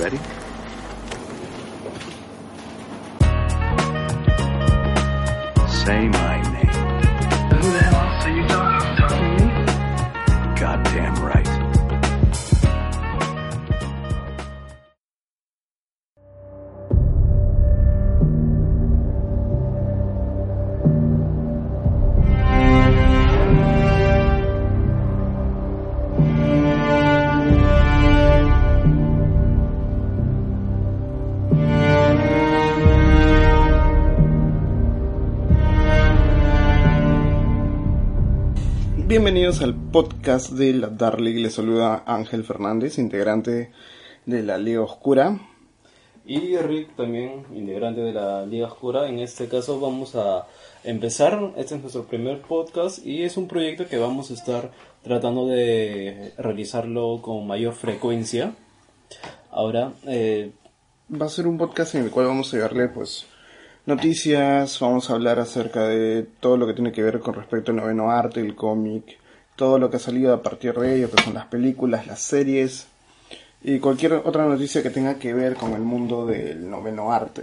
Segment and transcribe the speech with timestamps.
[0.00, 0.16] ready?
[5.84, 6.29] Say my
[39.30, 41.40] Bienvenidos al podcast de la Darling.
[41.40, 43.70] Les saluda Ángel Fernández, integrante
[44.26, 45.38] de la Liga Oscura.
[46.26, 49.08] Y Rick también, integrante de la Liga Oscura.
[49.08, 50.48] En este caso vamos a
[50.82, 51.52] empezar.
[51.56, 54.72] Este es nuestro primer podcast y es un proyecto que vamos a estar
[55.04, 58.56] tratando de realizarlo con mayor frecuencia.
[59.52, 60.50] Ahora, eh,
[61.12, 63.26] Va a ser un podcast en el cual vamos a llevarle pues
[63.90, 67.76] noticias, vamos a hablar acerca de todo lo que tiene que ver con respecto al
[67.76, 69.18] noveno arte, el cómic,
[69.56, 72.86] todo lo que ha salido a partir de ello, que son las películas, las series
[73.62, 77.42] y cualquier otra noticia que tenga que ver con el mundo del noveno arte.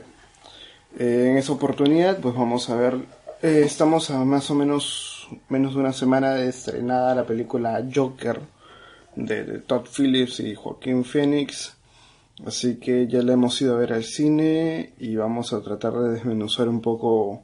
[0.98, 2.96] Eh, en esa oportunidad, pues vamos a ver,
[3.42, 8.40] eh, estamos a más o menos menos de una semana de estrenada la película Joker
[9.16, 11.77] de, de Todd Phillips y Joaquín Phoenix.
[12.46, 16.10] Así que ya la hemos ido a ver al cine y vamos a tratar de
[16.12, 17.44] desmenuzar un poco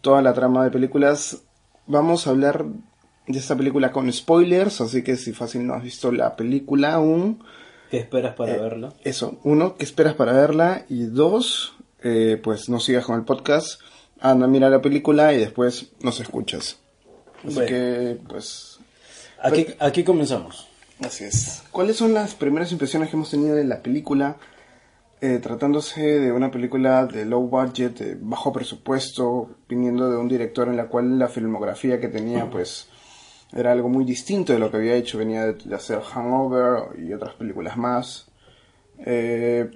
[0.00, 1.42] toda la trama de películas.
[1.86, 2.64] Vamos a hablar
[3.26, 7.42] de esta película con spoilers, así que si fácil no has visto la película aún,
[7.90, 8.94] ¿qué esperas para eh, verlo?
[9.02, 10.84] eso, uno, ¿qué esperas para verla?
[10.88, 13.80] Y dos, eh, pues no sigas con el podcast,
[14.20, 16.78] anda, mira la película y después nos escuchas.
[17.44, 17.68] Así Bueno.
[17.68, 18.78] que, pues,
[19.42, 20.67] Aquí, aquí comenzamos.
[21.04, 21.62] Así es.
[21.70, 24.36] ¿Cuáles son las primeras impresiones que hemos tenido de la película?
[25.20, 30.68] Eh, tratándose de una película de low budget, de bajo presupuesto, viniendo de un director
[30.68, 32.88] en la cual la filmografía que tenía, pues,
[33.52, 35.18] era algo muy distinto de lo que había hecho.
[35.18, 38.28] Venía de, hacer Hangover y otras películas más.
[38.98, 39.70] Eh,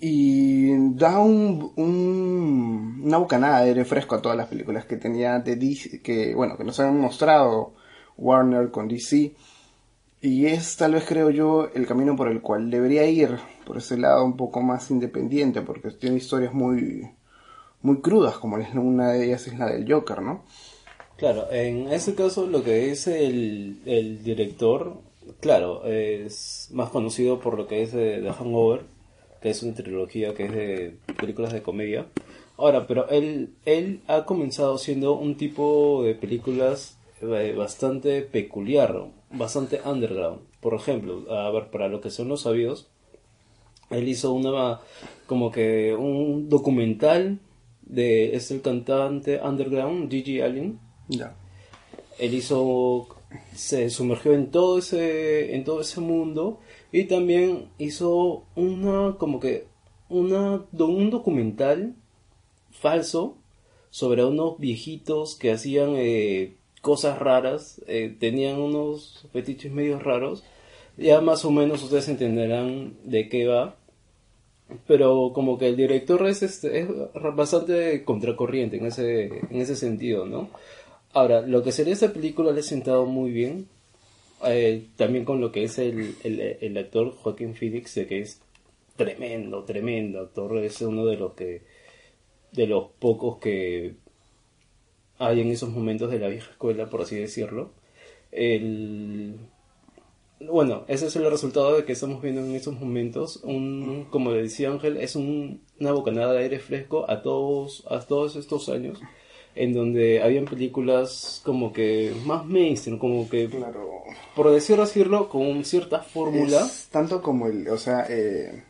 [0.00, 5.38] y da un, un- una bocanada de aire fresco a todas las películas que tenía
[5.38, 7.74] de DC, que, bueno, que nos han mostrado
[8.18, 9.34] Warner con DC.
[10.24, 13.36] Y es tal vez creo yo el camino por el cual debería ir,
[13.66, 17.10] por ese lado un poco más independiente, porque tiene historias muy,
[17.82, 20.42] muy crudas, como una de ellas es la del Joker, ¿no?
[21.18, 24.94] Claro, en ese caso lo que es el, el director,
[25.40, 28.80] claro, es más conocido por lo que es de, The Hangover,
[29.42, 32.06] que es una trilogía que es de películas de comedia.
[32.56, 39.04] Ahora, pero él, él ha comenzado siendo un tipo de películas eh, bastante peculiar,
[39.36, 40.40] bastante underground.
[40.60, 42.88] Por ejemplo, a ver, para lo que son los sabidos,
[43.90, 44.80] él hizo una
[45.26, 47.38] como que un documental
[47.82, 50.78] de es el cantante underground Gigi Allen
[51.08, 51.36] Ya.
[52.18, 53.08] él hizo
[53.54, 56.60] se sumergió en todo ese en todo ese mundo
[56.92, 59.66] y también hizo una como que
[60.08, 61.94] una un documental
[62.70, 63.36] falso
[63.90, 70.44] sobre unos viejitos que hacían eh, cosas raras eh, tenían unos fetiches medios raros.
[70.98, 73.74] Ya más o menos ustedes entenderán de qué va.
[74.86, 76.88] Pero como que el director es, este, es
[77.34, 80.50] bastante contracorriente en ese, en ese sentido, ¿no?
[81.12, 83.68] Ahora, lo que sería esta película le ha sentado muy bien,
[84.46, 88.40] eh, también con lo que es el, el, el actor Joaquín Phoenix, de que es
[88.96, 91.62] tremendo, tremendo actor, es uno de los que,
[92.52, 93.94] de los pocos que
[95.18, 97.70] hay en esos momentos de la vieja escuela, por así decirlo.
[98.32, 99.36] El,
[100.40, 103.40] bueno, ese es el resultado de que estamos viendo en estos momentos.
[103.44, 108.00] Un, como le decía Ángel, es un- una bocanada de aire fresco a todos, a
[108.00, 109.00] todos estos años,
[109.54, 113.88] en donde habían películas como que más mainstream, como que, Claro.
[114.34, 116.68] por decirlo así, con cierta fórmula.
[116.90, 118.64] Tanto como el, o sea, eh,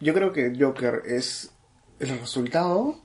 [0.00, 1.52] yo creo que Joker es
[2.00, 2.96] el resultado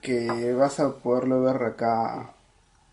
[0.00, 2.34] que vas a poderlo ver acá.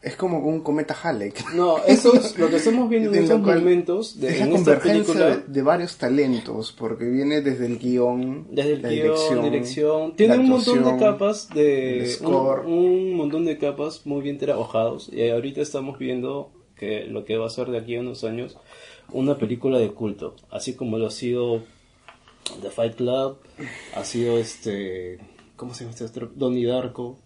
[0.01, 1.53] Es como un cometa Halleck.
[1.53, 5.43] No, eso es lo que estamos viendo en estos momentos de, es la convergencia película.
[5.45, 10.35] de, varios talentos, porque viene desde el guion, Desde el la guion, dirección, dirección, tiene
[10.35, 12.65] la un montón de capas de score.
[12.65, 17.37] un, un montón de capas muy bien trabajados y ahorita estamos viendo que lo que
[17.37, 18.57] va a ser de aquí a unos años
[19.11, 21.61] una película de culto, así como lo ha sido
[22.61, 23.37] The Fight Club,
[23.95, 25.19] ha sido este
[25.59, 26.31] ¿cómo se llama este otro?
[26.35, 27.19] Donnie Darko.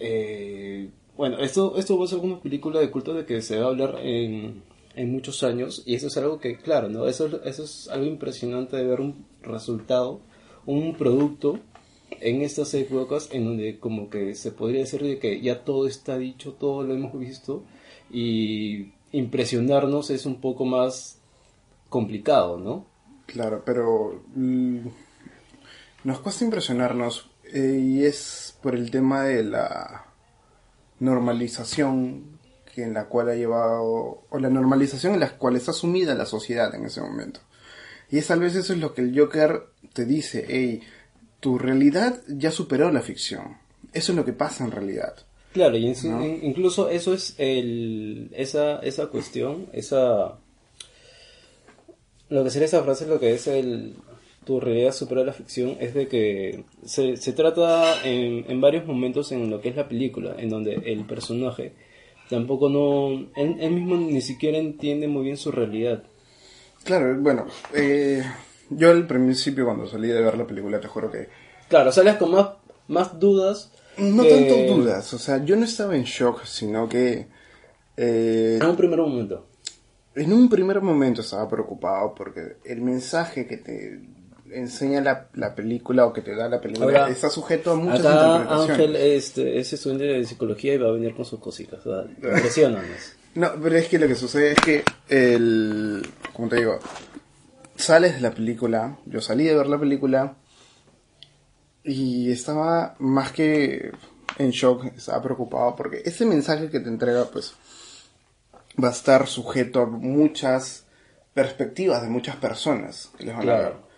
[0.00, 3.66] Eh, bueno, esto, esto va a ser una película de culto de que se va
[3.66, 4.62] a hablar en
[4.94, 7.06] en muchos años y eso es algo que, claro, ¿no?
[7.08, 10.20] Eso, es- eso es algo impresionante de ver un resultado,
[10.66, 11.60] un producto
[12.20, 16.18] en estas épocas en donde como que se podría decir de que ya todo está
[16.18, 17.62] dicho, todo lo hemos visto
[18.10, 21.18] y impresionarnos es un poco más
[21.88, 22.84] complicado, ¿no?
[23.24, 24.78] Claro, pero mm,
[26.04, 30.06] nos cuesta impresionarnos eh, y es por el tema de la
[31.00, 32.38] normalización
[32.74, 36.26] que en la cual ha llevado, o la normalización en la cual está sumida la
[36.26, 37.40] sociedad en ese momento.
[38.10, 40.80] Y es tal vez eso es lo que el Joker te dice, hey,
[41.40, 43.58] tu realidad ya superó la ficción.
[43.92, 45.14] Eso es lo que pasa en realidad.
[45.52, 45.86] Claro, y
[46.42, 50.38] incluso eso es el, esa, esa cuestión, esa...
[52.30, 53.96] Lo que sería esa frase, lo que es el...
[54.44, 59.30] Tu realidad supera la ficción, es de que se, se trata en, en varios momentos
[59.32, 61.74] en lo que es la película, en donde el personaje
[62.28, 63.28] tampoco no...
[63.36, 66.02] Él, él mismo ni siquiera entiende muy bien su realidad.
[66.84, 68.24] Claro, bueno, eh,
[68.70, 71.28] yo al principio cuando salí de ver la película te juro que
[71.68, 72.48] Claro, sales con más,
[72.88, 73.70] más dudas.
[73.98, 77.28] no que- tanto dudas, o sea, yo no estaba en shock, sino que
[77.96, 79.46] eh, En un primer momento.
[80.16, 84.00] en un primer momento estaba preocupado porque el mensaje que te
[84.54, 88.00] enseña la, la película o que te da la película Ahora, está sujeto a muchas
[88.00, 88.70] Acá interpretaciones.
[88.70, 91.84] Ángel este, es estudiante de psicología y va a venir con sus cositas.
[91.84, 92.06] ¿verdad?
[92.16, 93.16] Impresionantes.
[93.34, 96.06] No, pero es que lo que sucede es que el...
[96.32, 96.78] Como te digo,
[97.76, 100.36] sales de la película, yo salí de ver la película
[101.84, 103.92] y estaba más que
[104.38, 107.54] en shock, estaba preocupado porque ese mensaje que te entrega pues
[108.82, 110.86] va a estar sujeto a muchas
[111.34, 113.91] perspectivas de muchas personas que les van a ver.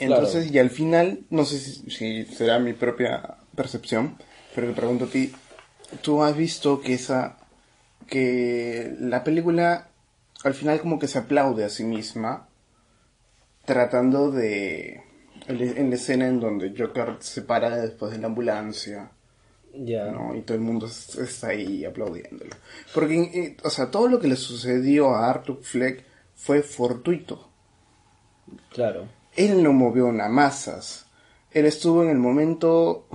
[0.00, 0.54] Entonces, Claro.
[0.54, 4.16] y al final, no sé si, si será mi propia percepción,
[4.54, 5.32] pero te pregunto a ti,
[6.02, 7.36] ¿tú has visto que esa
[8.06, 9.88] que la película
[10.42, 12.48] al final como que se aplaude a sí misma
[13.64, 15.02] tratando de
[15.46, 19.10] en la escena en donde Joker se para después de la ambulancia
[19.74, 20.06] Ya.
[20.10, 20.34] ¿no?
[20.34, 22.50] y todo el mundo es- está ahí aplaudiéndolo
[22.94, 26.04] porque eh, o sea todo lo que le sucedió a Arthur Fleck
[26.34, 27.48] fue fortuito
[28.72, 29.06] Claro.
[29.36, 31.06] Él no movió una masas
[31.52, 33.06] él estuvo en el momento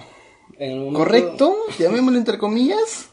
[0.58, 3.10] En el momento- correcto llamémoslo entre comillas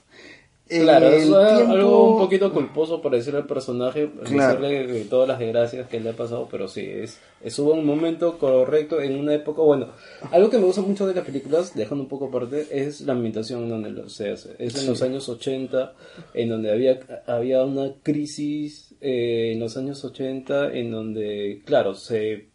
[0.68, 4.58] Claro, eso es tiempo- algo un poquito culposo para decirle al personaje, Claro.
[4.58, 7.84] decirle de todas las desgracias que le ha pasado, pero sí, es, estuvo en un
[7.84, 9.88] momento correcto, en una época, bueno,
[10.30, 13.64] algo que me gusta mucho de las películas, dejando un poco aparte, es la ambientación
[13.64, 14.56] en donde lo- se hace.
[14.58, 15.92] Es en los años 80,
[16.32, 22.46] en donde había, había una crisis eh, en los años 80, en donde, claro, se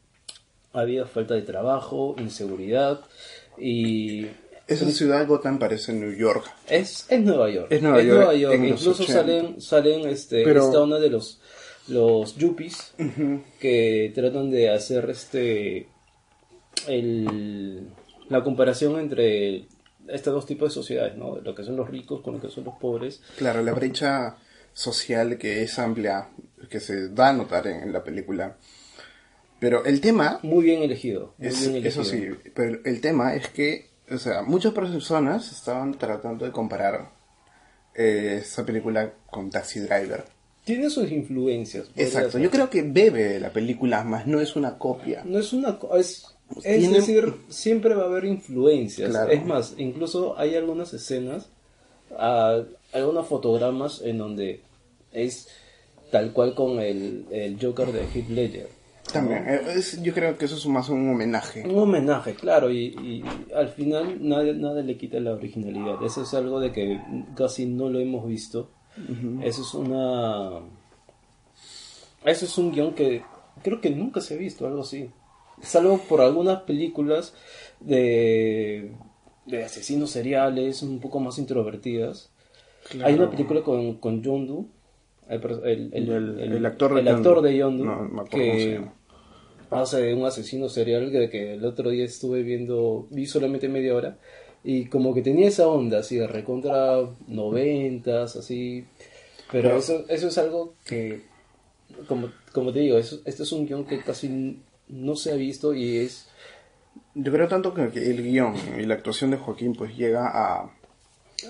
[0.79, 3.01] había falta de trabajo, inseguridad,
[3.57, 4.27] y
[4.67, 7.67] esa ciudad Gotham parece New York es, es Nueva York.
[7.71, 9.13] Es Nueva York Incluso 80.
[9.13, 11.39] salen, salen este, Pero- esta onda de los,
[11.87, 12.93] los yuppies
[13.59, 15.87] que tratan de hacer este
[16.87, 17.87] el,
[18.29, 19.65] la comparación entre
[20.07, 21.37] estos dos tipos de sociedades, ¿no?
[21.37, 23.21] Lo que son los ricos con lo que son los pobres.
[23.37, 24.37] Claro, la brecha
[24.73, 26.29] social que es amplia,
[26.69, 28.57] que se da a notar en, en la película.
[29.59, 31.33] Pero el tema, Muy bien elegido.
[31.37, 32.01] Muy es, bien elegido.
[32.01, 37.11] eso sí, pero el tema es que, o sea, muchas personas estaban tratando de comparar
[37.95, 40.23] eh, esa película con Taxi Driver.
[40.63, 41.87] Tiene sus influencias.
[41.95, 42.41] Exacto, ser.
[42.41, 45.23] yo creo que bebe de la película, más no es una copia.
[45.25, 46.25] No es una es,
[46.57, 49.09] es Tiene- decir, siempre va a haber influencias.
[49.09, 49.31] Claro.
[49.31, 51.47] Es más, incluso hay algunas escenas,
[52.17, 52.61] ah,
[52.93, 54.61] algunos fotogramas en donde
[55.13, 55.47] es
[56.11, 58.76] tal cual con el, el Joker de Heath Ledger.
[59.13, 61.63] También, eh, es- yo creo que eso es más un homenaje.
[61.67, 63.23] Un homenaje, claro, y, y
[63.55, 66.03] al final nada, nada le quita la originalidad.
[66.03, 66.99] Eso es algo de que
[67.35, 68.69] casi no lo hemos visto.
[69.43, 70.59] Eso es una...
[72.25, 73.23] Eso es un guion que
[73.63, 75.09] creo que nunca se ha visto, algo así.
[75.61, 77.33] Salvo por algunas películas
[77.79, 78.91] de,
[79.45, 82.29] de asesinos seriales un poco más introvertidas.
[83.03, 84.67] Hay una película con, con el, per-
[85.29, 88.81] el, el- El- el- actor de el actor de Yondu, No, que
[89.69, 93.93] hace de un asesino serial que, que el otro día estuve viendo, vi solamente media
[93.95, 94.17] hora,
[94.63, 98.85] y como que tenía esa onda, así de recontra noventas, así,
[99.51, 101.23] pero eso, eso es algo que,
[102.07, 105.73] como, como te digo, eso, este es un guion que casi no se ha visto
[105.73, 106.29] y es,
[107.13, 110.71] Yo creo tanto que, el guion y la actuación de Joaquín pues llega a,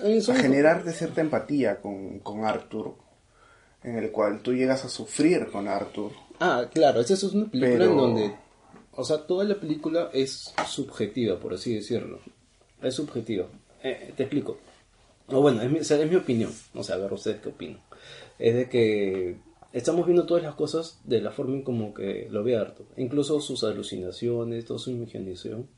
[0.02, 2.94] un- generarte cierta empatía con, con Arthur,
[3.82, 6.12] en el cual tú llegas a sufrir con Arthur.
[6.40, 8.34] Ah, claro, esta es una película Pero- en donde,
[8.92, 12.20] o sea, toda la película es subjetiva, por así decirlo.
[12.82, 13.46] Es subjetiva.
[13.82, 14.58] Eh, te explico.
[15.28, 16.52] O bueno, es mi, o sea, es mi opinión.
[16.74, 17.80] O sea, a ver ustedes qué opinan.
[18.38, 19.36] Es de que
[19.72, 22.86] estamos viendo todas las cosas de la forma en como que lo ve Arthur.
[22.96, 25.68] Incluso sus alucinaciones, toda su imaginación.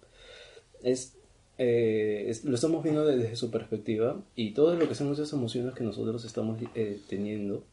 [0.83, 1.15] Es,
[1.59, 5.75] eh, es- lo estamos viendo desde su perspectiva y todo lo que son esas emociones
[5.75, 7.65] que nosotros estamos eh, teniendo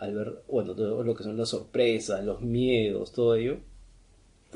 [0.00, 3.58] al ver, bueno, todo lo que son las sorpresas, los miedos, todo ello,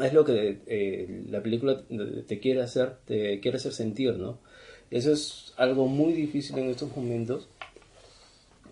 [0.02, 1.82] es lo que eh, la película
[2.26, 4.38] te- quiere hacer, te quiere hacer sentir, ¿no?
[4.90, 7.48] Eso es algo muy difícil en estos momentos.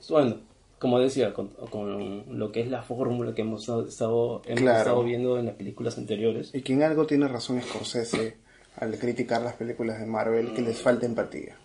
[0.08, 0.36] Bueno,
[0.78, 4.78] como decía, con, con lo que es la fórmula que hemos estado, hemos Claro.
[4.78, 6.50] estado viendo en las películas anteriores.
[6.54, 8.36] Y que en algo tiene razón Scorsese
[8.76, 11.56] al criticar las películas de Marvel, que les falta empatía.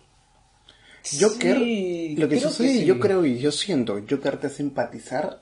[1.20, 2.84] Joker, Sí, lo que sucede, sí.
[2.86, 5.40] yo creo y yo siento, Joker te hace empatizar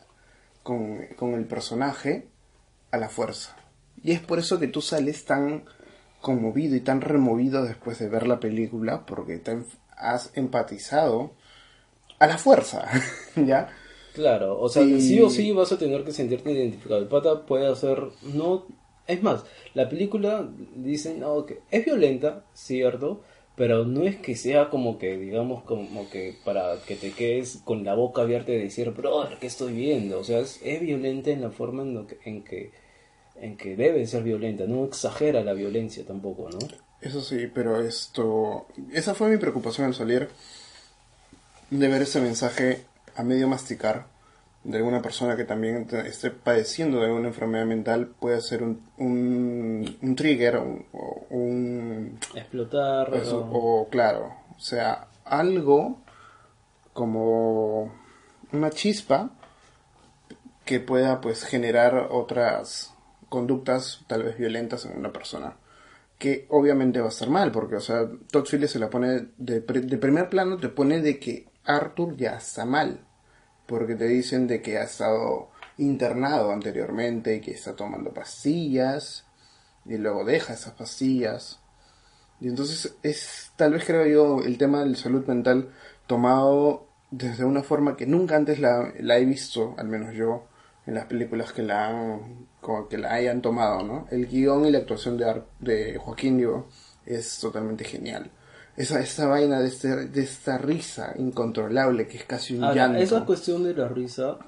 [0.63, 2.27] con, con el personaje
[2.91, 3.57] a la fuerza.
[4.03, 5.65] Y es por eso que tú sales tan
[6.21, 9.57] conmovido y tan removido después de ver la película, porque te
[9.97, 11.33] has empatizado
[12.19, 12.89] a la fuerza,
[13.37, 13.69] ¿ya?
[14.15, 17.01] Claro, o sea, Y- sí o sí vas a tener que sentirte identificado.
[17.01, 18.67] El pata puede hacer, no,
[19.07, 19.45] es más,
[19.75, 23.23] la película dicen, no, que es violenta, cierto,
[23.57, 27.85] pero no es que sea como que, digamos, como que para que te quedes con
[27.85, 30.21] la boca abierta y decir, brother, ¿qué estoy viendo?
[30.21, 32.71] O sea, es, violenta en la forma en, que, en que,
[33.37, 36.59] en que debe ser violenta, no exagera la violencia tampoco, ¿no?
[37.01, 38.67] Eso sí, pero esto...
[38.93, 40.29] Esa fue mi preocupación al salir
[41.71, 42.83] de ver ese mensaje
[43.15, 44.07] a medio masticar
[44.67, 49.97] de alguna persona que también esté padeciendo de alguna enfermedad mental puede ser un, un,
[50.03, 50.59] un trigger
[51.31, 52.19] un-.
[52.35, 53.39] Explotar, ¿no?
[53.53, 56.01] o claro, o sea, algo
[56.93, 57.93] como
[58.53, 59.31] una chispa
[60.65, 62.93] que pueda pues generar otras
[63.29, 65.57] conductas tal vez violentas en una persona
[66.19, 69.61] que obviamente va a estar mal porque o sea Todd Phillips se la pone de,
[69.61, 73.01] de primer plano te pone de que Arthur ya está mal
[73.67, 79.25] porque te dicen de que ha estado internado anteriormente y que está tomando pastillas
[79.85, 81.61] y luego deja esas pastillas
[82.41, 85.71] y entonces es tal vez creo yo el tema de la salud mental
[86.07, 90.47] tomado desde una forma que nunca antes la, he visto, al menos yo,
[90.87, 92.49] en las películas que la han,
[92.91, 94.07] que la hayan tomado, ¿no?
[94.11, 96.69] El guion y la actuación de, de Joaquín Diego
[97.05, 98.31] es totalmente genial.
[98.77, 102.99] Esa, esa vaina de, este, de esta risa incontrolable que es casi un Ahora, llanto.
[102.99, 104.39] esa cuestión de la risa,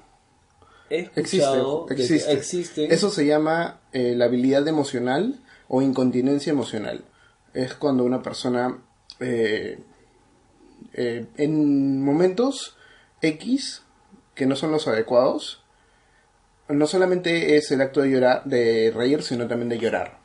[0.89, 2.93] he Existe, escuchado existe.
[2.93, 7.03] Eso se llama eh, la habilidad emocional o incontinencia emocional.
[7.53, 8.77] Es cuando una persona
[9.19, 9.79] eh,
[10.93, 12.77] eh, en momentos
[13.21, 13.83] X
[14.35, 15.63] que no son los adecuados,
[16.69, 20.18] no solamente es el acto de llorar, de reír, sino también de llorar,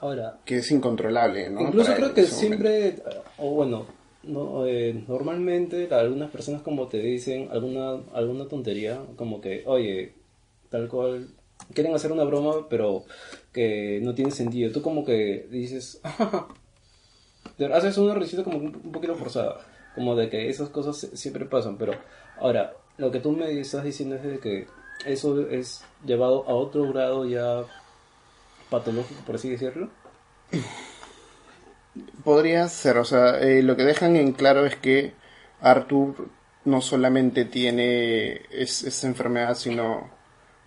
[0.00, 1.60] Ahora, que es incontrolable, ¿no?
[1.60, 2.38] incluso Para creo que momento.
[2.38, 3.02] siempre,
[3.36, 3.86] o bueno,
[4.22, 10.14] no, eh, normalmente algunas personas como te dicen alguna, alguna tontería, como que, oye,
[10.70, 11.28] tal cual,
[11.74, 13.04] quieren hacer una broma, pero
[13.52, 14.72] que no tiene sentido.
[14.72, 16.00] Tú como que dices,
[17.72, 19.60] haces una risita como un poquito forzada,
[19.94, 21.92] como de que esas cosas siempre pasan, pero
[22.38, 24.66] ahora, lo que tú me estás diciendo es de que
[25.06, 27.64] eso es llevado a otro grado ya
[28.70, 29.90] patológico, por así decirlo.
[32.24, 35.12] Podría ser, o sea, eh, lo que dejan en claro es que
[35.60, 36.28] Arthur
[36.64, 40.10] no solamente tiene es- esa enfermedad, sino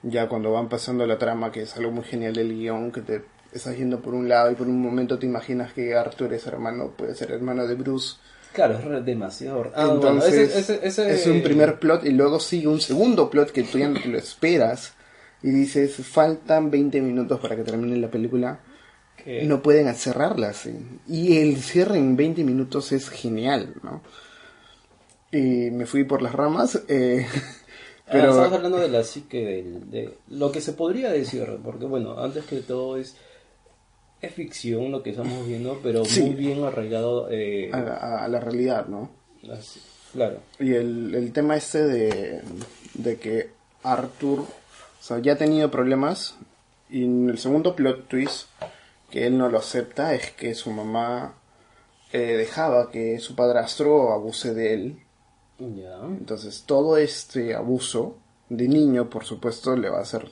[0.01, 3.23] ya cuando van pasando la trama, que es algo muy genial del guion, que te
[3.53, 6.91] estás yendo por un lado y por un momento te imaginas que Arthur es hermano,
[6.97, 8.17] puede ser hermano de Bruce.
[8.51, 9.71] Claro, es demasiado.
[9.75, 13.29] Ah, bueno, Entonces, ese- ese- ese- es un primer plot y luego sigue un segundo
[13.29, 14.93] plot que tú ya no te lo esperas
[15.43, 18.59] y dices, faltan 20 minutos para que termine la película.
[19.23, 20.71] que- no pueden cerrarla así.
[21.07, 24.01] Y el cierre en 20 minutos es genial, ¿no?
[25.31, 27.25] Y me fui por las ramas, eh,
[28.05, 31.85] Ah, pero estamos hablando de la psique, del- de, lo que se podría decir, porque
[31.85, 33.15] bueno, antes que todo es,
[34.21, 36.21] es ficción lo que estamos viendo, pero Sí.
[36.21, 37.29] muy bien arraigado.
[37.31, 39.09] eh, a, la- a la realidad, ¿no?
[39.57, 39.79] así,
[40.11, 40.39] claro.
[40.59, 42.41] Y el, el tema este de,
[42.93, 43.49] de que
[43.83, 44.45] Arthur
[45.03, 46.37] o sea, ya ha tenido problemas
[46.89, 48.47] y en el segundo plot twist
[49.11, 51.33] que él no lo acepta es que su mamá
[52.13, 54.99] eh, dejaba que su padrastro abuse de él.
[55.59, 58.15] Entonces todo este abuso
[58.47, 60.29] de niño, por supuesto, le va a hacer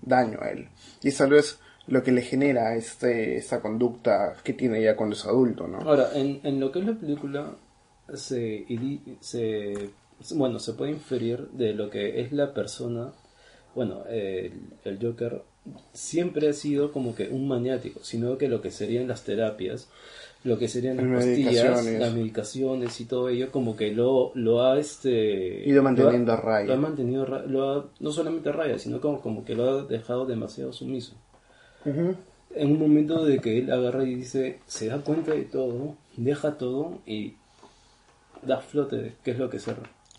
[0.00, 0.70] daño a él.
[1.02, 5.26] Y tal vez lo que le genera este, esta conducta que tiene ya cuando es
[5.26, 5.80] adulto, ¿no?
[5.82, 7.56] Ahora, en, en lo que es la película,
[8.14, 8.64] se,
[9.20, 9.90] se,
[10.34, 13.12] bueno, se puede inferir de lo que es la persona,
[13.74, 14.52] bueno, el,
[14.84, 15.42] el Joker
[15.92, 19.88] siempre ha sido como que un maniático, sino que lo que serían las terapias,
[20.44, 24.62] lo que serían las Las pastillas, las medicaciones y todo ello, como que lo, lo
[24.62, 26.66] ha este Ido manteniendo lo ha- a raya.
[26.68, 29.82] Lo ha mantenido lo ha- no solamente a raya, sino como, como que lo ha
[29.84, 31.14] dejado demasiado sumiso.
[32.54, 36.56] En un momento de que él agarra y dice, se da cuenta de todo, deja
[36.58, 37.34] todo y
[38.42, 39.64] da flote de qué es lo que es,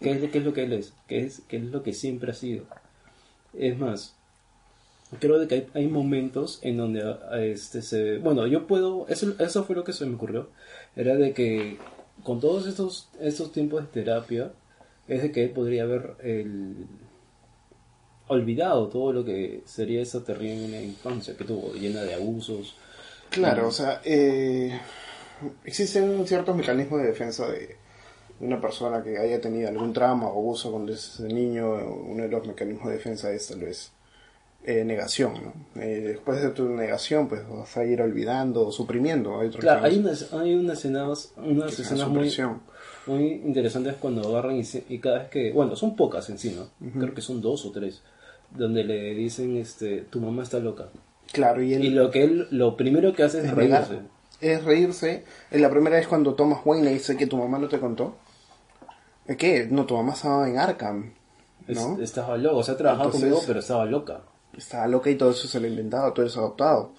[0.02, 2.32] qué es, qué es lo que él es, qué es, qué es lo que siempre
[2.32, 2.66] ha sido.
[3.58, 4.14] Es más,
[5.20, 9.34] creo de que hay, hay momentos en donde a- este se bueno yo puedo eso,
[9.40, 10.50] eso fue lo que se me ocurrió.
[10.96, 11.78] Era de que
[12.24, 14.52] con todos estos estos tiempos de terapia
[15.08, 16.88] es de que él podría haber el
[18.28, 22.76] olvidado todo lo que sería esa terrible infancia que tuvo llena de abusos.
[23.30, 24.80] Claro, o sea, eh,
[25.64, 27.76] existen ciertos mecanismos de defensa de
[28.40, 31.74] una persona que haya tenido algún trauma o abuso cuando es niño.
[31.74, 33.92] Uno de los mecanismos de defensa es tal vez
[34.66, 35.82] eh, negación, ¿no?
[35.82, 39.40] Eh, después de tu negación, pues vas a ir olvidando o suprimiendo.
[39.40, 42.30] Hay otros claro hay unas hay unas escenas unas escenas muy
[43.08, 46.58] muy interesantes cuando agarran y, se- y cada vez que, bueno, son pocas en sí,
[46.58, 46.70] ¿no?
[47.00, 48.02] Creo que son dos o tres,
[48.50, 50.90] donde le dicen, este, tu mamá está loca.
[51.32, 54.00] Claro, y, él, Y lo que él, lo primero que hace es, es reírse.
[54.42, 55.24] Es reírse.
[55.52, 58.16] Es la primera vez cuando Thomas Wayne le dice que tu mamá no te contó.
[59.28, 61.14] ¿Es que No, tu mamá estaba en Arkham.
[61.68, 62.00] Es- ¿no?
[62.02, 64.22] estaba loca, o sea, trabajaba Entonces- conmigo, pero estaba loca.
[64.56, 66.94] estaba loca y todo eso se lo inventaba, tú eres adoptado.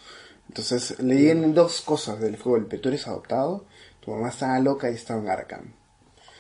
[0.49, 3.65] Entonces le dieron dos cosas del golpe, tú eres adoptado,
[4.01, 5.73] tu mamá estaba loca y estaba en Arkham.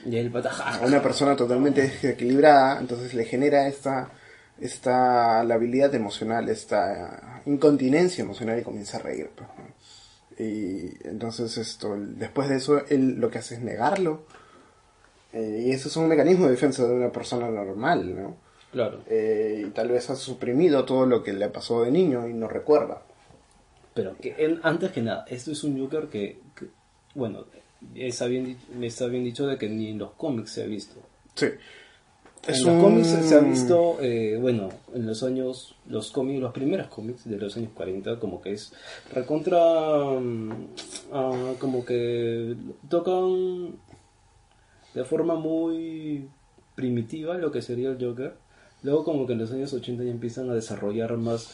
[0.04, 4.10] Y el pata, ja, A una persona totalmente desequilibrada, entonces le genera esta,
[4.60, 9.30] esta labilidad emocional, esta incontinencia emocional y comienza a reír.
[9.36, 9.48] pues.
[10.38, 14.26] Y entonces esto, después de eso, él lo que hace es negarlo.
[15.32, 18.36] Eh, y eso es un mecanismo de defensa de una persona normal, ¿no?
[18.72, 22.34] Claro, Eh, y tal vez ha suprimido todo lo que le pasó de niño y
[22.34, 23.02] no recuerda.
[23.94, 26.66] pero que él, antes que nada, esto es un Joker que, que,
[27.14, 27.46] bueno,
[27.94, 30.96] está bien, está bien dicho de que ni en los cómics se ha visto.
[31.34, 31.46] Sí.
[32.48, 36.88] en los cómics se ha visto, eh, bueno, en los años, los cómics, los primeros
[36.88, 38.72] cómics de los años 40, como que es
[39.14, 39.58] recontra,
[40.20, 40.50] mm,
[41.12, 42.54] ah, como que
[42.90, 43.76] tocan
[44.96, 46.26] de forma muy
[46.74, 48.34] primitiva lo que sería el Joker.
[48.82, 51.50] Luego como que en los años 80 ya empiezan a desarrollar más,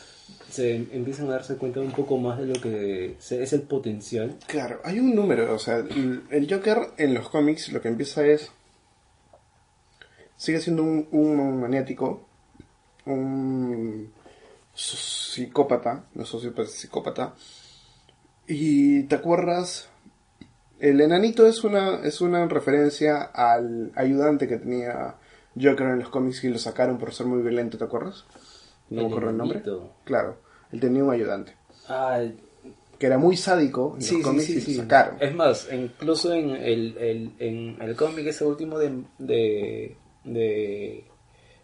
[0.49, 4.37] se empiezan a darse cuenta un poco más de lo que es el potencial.
[4.47, 8.51] Claro, hay un número, o sea, el Joker en los cómics lo que empieza es...
[10.37, 12.27] Sigue siendo un, un maniático,
[13.07, 14.13] un
[14.75, 17.35] psicópata, no sociópata, psicópata.
[18.47, 19.89] Y te acuerdas,
[20.83, 25.15] el enanito es una, es una referencia al ayudante que tenía
[25.55, 28.25] Joker en los cómics y lo sacaron por ser muy violento, ¿te acuerdas?
[28.91, 29.63] No me acuerdo el nombre.
[30.05, 30.37] Claro,
[30.73, 31.55] él tenía un ayudante
[31.89, 32.21] Ah,
[32.99, 34.75] que era muy sádico en Sí, los cómics sí, y sí.
[34.77, 35.17] lo sacaron.
[35.21, 41.05] Es más, incluso en el, el, en el cómic ese último de, de, de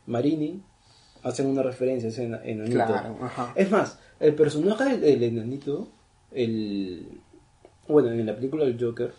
[0.07, 0.62] Marini,
[1.22, 2.76] hacen una referencia a ese ena- enanito.
[2.87, 3.52] Claro, ajá.
[3.54, 5.88] Es más, el personaje del enanito,
[6.33, 7.20] el,
[7.88, 9.12] bueno, en la película del Joker,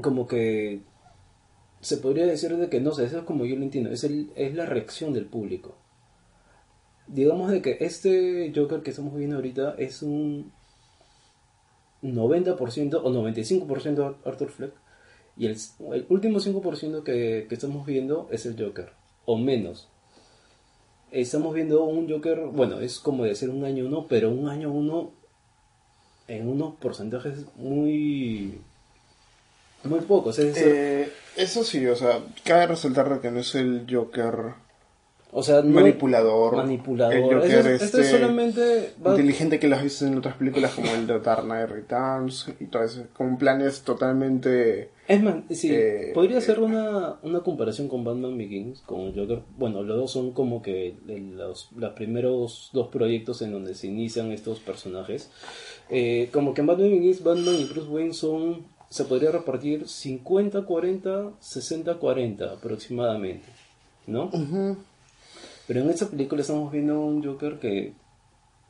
[0.00, 0.80] como que
[1.80, 4.30] se podría decir de que, no sé, eso es como yo lo entiendo, es, el,
[4.36, 5.76] es la reacción del público.
[7.06, 10.52] Digamos de que este Joker que estamos viendo ahorita es un
[12.02, 14.72] 90% o 95% Arthur Fleck
[15.36, 15.56] y el,
[15.92, 18.90] el último 5% que, que estamos viendo es el Joker,
[19.24, 19.88] o menos.
[21.12, 25.12] Estamos viendo un Joker, bueno, es como decir un año uno, pero un año uno
[26.28, 28.58] en unos porcentajes muy
[29.84, 30.38] muy pocos.
[30.38, 34.54] Es decir, Eh, eso sí, o sea, cabe resaltar que no es el Joker
[35.32, 36.56] o sea, no- manipulador.
[36.56, 37.14] manipulador.
[37.14, 40.90] El Joker es- este, solamente va- inteligente que lo has visto en otras películas como
[40.92, 44.88] el de Dark Knight Returns y todo eso, con planes totalmente...
[45.08, 49.40] Es más, sí, Eh, podría eh, ser una, una comparación con Batman Begins, con Joker.
[49.58, 53.86] Bueno, los dos son como que el- los, los primeros dos proyectos en donde se
[53.88, 55.30] inician estos personajes.
[55.90, 61.32] Eh, como que en Batman Begins, Batman y Bruce Wayne son, se podría repartir 50-40,
[61.40, 63.46] 60-40 aproximadamente,
[64.06, 64.30] ¿no?
[65.66, 67.92] Pero en esta película estamos viendo un Joker que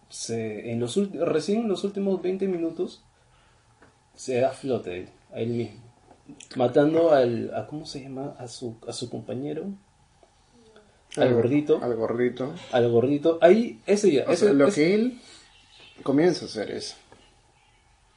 [0.08, 3.02] se, en los, recién en los últimos 20 minutos
[4.14, 5.80] se da flote a él mismo.
[6.56, 8.34] Matando al, a, ¿cómo se llama?
[8.38, 9.64] A su, a su compañero.
[11.16, 11.78] Al gordito.
[11.82, 12.52] Al gordito.
[12.72, 13.38] Al gordito.
[13.40, 14.24] Ahí, ese ya.
[14.26, 15.20] O ese- sea, lo ese- que él
[16.02, 16.96] comienza a hacer es,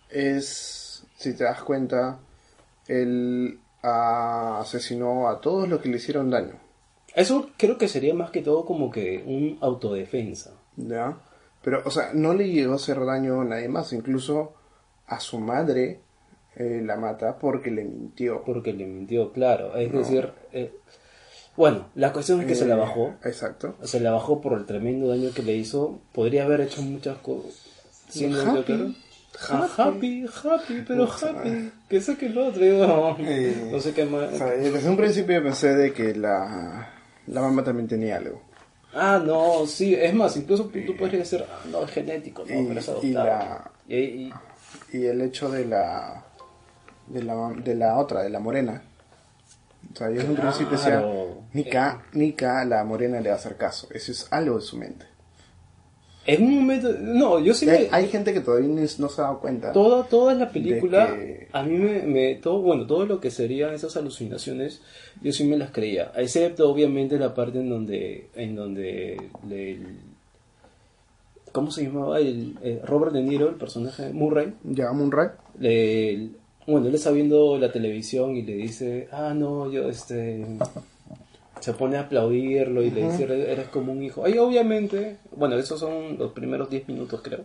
[0.10, 2.20] es, si te das cuenta,
[2.88, 6.56] él ah, asesinó a todos los que le hicieron daño.
[7.16, 10.52] Eso creo que sería más que todo como que un autodefensa.
[10.76, 11.18] ¿Ya?
[11.62, 13.92] Pero, o sea, no le llegó a hacer daño a nadie más.
[13.94, 14.54] Incluso
[15.08, 16.00] a su madre
[16.56, 18.44] eh, la mata porque le mintió.
[18.46, 19.76] Porque le mintió, claro.
[19.76, 20.74] Es decir, eh,
[21.58, 23.16] bueno, la cuestión es que se la Eh, bajó.
[23.24, 23.76] Exacto.
[23.84, 26.00] Se la bajó por el tremendo daño que le hizo.
[26.14, 27.66] Podría haber hecho muchas cosas.
[28.08, 28.96] Siendo un
[29.48, 30.26] Happy.
[30.44, 31.72] Happy, pero happy.
[31.88, 32.62] Que saque el otro.
[33.20, 34.34] Eh, no sé qué más.
[34.34, 36.90] O sea, desde un principio pensé de que la,
[37.28, 38.42] la mamá también tenía algo.
[38.94, 39.94] Ah, no, sí.
[39.96, 42.92] Es más, incluso tú podrías decir, ah, no, es genético, no, Y- pero es y
[43.16, 43.26] adoptado.
[43.26, 44.34] la- Y- y-
[44.92, 46.24] Y el hecho de la
[47.08, 48.84] de la, de la otra, de la morena.
[49.94, 51.04] O sea, yo desde un principio decía.
[51.54, 53.88] Nika, Nika, la morena le va a hacer caso.
[53.92, 55.06] Eso es algo de su mente.
[56.36, 56.94] En un momento.
[57.02, 57.90] No, yo sí Hay, me.
[57.92, 59.72] hay gente que todavía no se ha dado cuenta.
[59.72, 63.74] Toda, toda la película, que- a mí me, me- todo, bueno, todo lo que serían
[63.74, 64.82] esas alucinaciones,
[65.22, 69.78] yo sí me las creía, excepto obviamente la parte en donde, en donde le-
[71.52, 72.20] ¿cómo se llamaba?
[72.20, 75.30] El, eh, Robert De Niro, el personaje de Murray, Ya, Moonray.
[75.60, 76.30] le,
[76.68, 80.46] bueno, él está viendo la televisión y le dice, ah, no, yo, este,
[81.60, 84.26] se pone a aplaudirlo y le dice, "Eres- como un hijo.
[84.26, 87.42] Ahí obviamente, bueno, esos son los primeros 10 minutos, creo,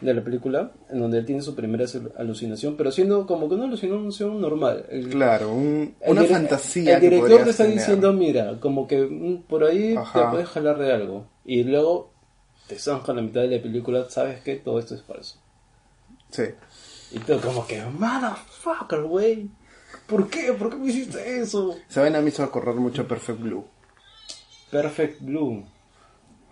[0.00, 3.54] de la película, en donde él tiene su primera alu- alucinación, pero siendo como que
[3.54, 4.84] una alucinación normal.
[4.90, 6.96] El- Claro, un- una fantasía.
[6.96, 7.78] El director te está tener.
[7.78, 10.24] diciendo, mira, como que mm, por ahí Ajá.
[10.24, 11.26] te puedes jalar de algo.
[11.44, 12.10] Y luego
[12.66, 15.38] te zanja la mitad de la película, sabes que todo esto es falso.
[16.30, 16.42] Sí.
[17.12, 19.48] Y tú como que, motherfucker, güey.
[20.06, 20.52] ¿Por qué?
[20.52, 21.76] ¿Por qué me hiciste eso?
[21.88, 23.64] Se ven a mí hizo acordar mucho a Perfect Blue
[24.70, 25.64] Perfect Blue.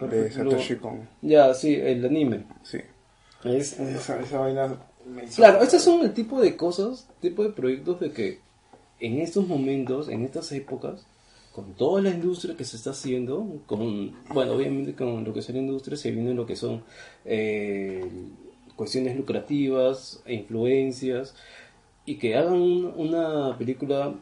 [0.01, 0.51] de Perfect Blue.
[0.51, 1.09] Satoshi Kon.
[1.23, 2.45] Ya, sí, el anime.
[2.63, 2.79] Sí.
[3.45, 7.51] Es, Esa, esa vaina me hizo Claro, estos son el tipo de cosas, tipo de
[7.51, 8.41] proyectos de que
[9.01, 11.05] en estos momentos, en estas épocas,
[11.53, 15.49] con toda la industria que se está haciendo, con, bueno, obviamente con lo que es
[15.51, 16.83] la industria se viene lo que son
[17.25, 18.05] eh,
[18.75, 21.35] cuestiones lucrativas, influencias,
[22.07, 24.13] y que hagan un- una película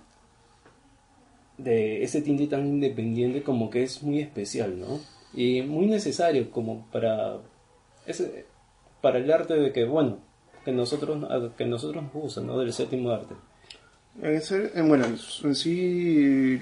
[1.59, 5.01] de ese tinte tan independiente como que es muy especial, ¿no?
[5.35, 7.37] Y muy necesario como para
[8.07, 8.47] ese,
[9.01, 10.19] para el arte de que, bueno,
[10.65, 11.25] que nosotros
[11.57, 12.59] que nosotros nos gusta, ¿no?
[12.59, 13.35] Del séptimo arte.
[14.21, 16.61] En ese- en- bueno, en sí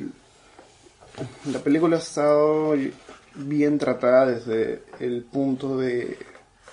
[1.52, 2.74] la película ha estado
[3.34, 6.16] bien tratada desde el punto de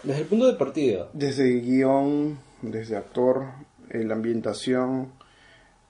[0.03, 3.45] Desde el punto de partida, desde guion, desde actor,
[3.89, 5.11] eh, la ambientación,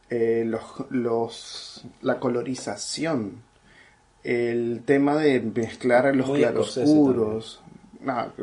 [0.09, 3.43] eh, los, los la colorización,
[4.23, 7.61] el tema de mezclar los Muy claroscuros,
[8.01, 8.33] nada,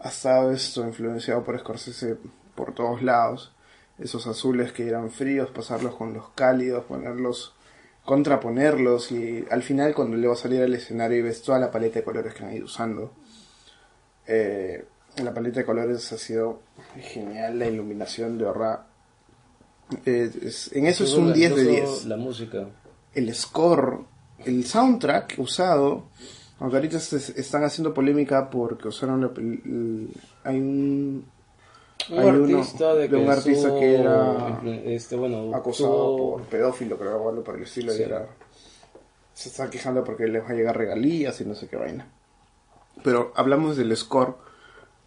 [0.00, 2.16] ha estado esto influenciado por Scorsese
[2.54, 3.52] por todos lados,
[3.98, 7.54] esos azules que eran fríos, pasarlos con los cálidos, ponerlos,
[8.04, 11.70] contraponerlos y al final cuando le va a salir al escenario y ves toda la
[11.70, 13.12] paleta de colores que han ido usando.
[14.26, 14.84] Eh,
[15.22, 16.60] la paleta de colores ha sido
[17.00, 18.80] genial, la iluminación de verdad.
[20.04, 22.66] Eh, es- en eso es un 10 de Incluso 10 La música.
[23.14, 24.00] el score,
[24.44, 26.06] el soundtrack usado,
[26.58, 30.10] aunque ahorita se- están haciendo polémica porque usaron la el-
[30.44, 31.24] hay un,
[32.10, 36.42] Un hay uno artista de, de un que artista que era este, bueno, acosado por
[36.42, 38.00] pedófilo, creo, o algo por el estilo, Sí.
[38.00, 38.26] y era,
[39.34, 42.06] se está quejando porque les va a llegar regalías y no sé qué vaina.
[43.04, 44.34] Pero hablamos del score,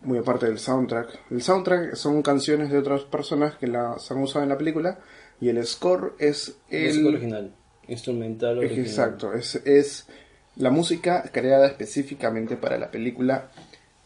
[0.02, 1.32] muy aparte del soundtrack.
[1.32, 5.00] El soundtrack son canciones de otras personas que las han usado en la película
[5.42, 7.56] y el score es el, música original,
[7.88, 8.86] instrumental original.
[8.86, 10.08] Exacto, es, es
[10.56, 13.50] la música creada específicamente para la película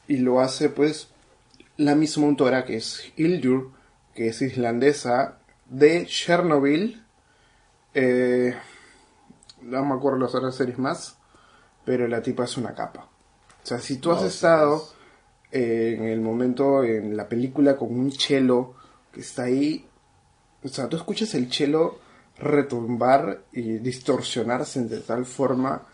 [0.08, 1.10] y lo hace pues
[1.78, 3.72] la misma autora que es Hildur,
[4.14, 7.04] que es islandesa de Chernobyl.
[7.94, 8.56] Eh,
[9.62, 11.18] no me acuerdo las otras series más,
[11.86, 13.10] pero la tipa es una capa.
[13.64, 14.88] O sea, si tú has estado
[15.54, 18.76] en el momento en la película con un chelo
[19.12, 19.86] que está ahí,
[20.64, 22.00] o sea, tú escuchas el chelo
[22.40, 25.88] retumbar y distorsionarse de tal forma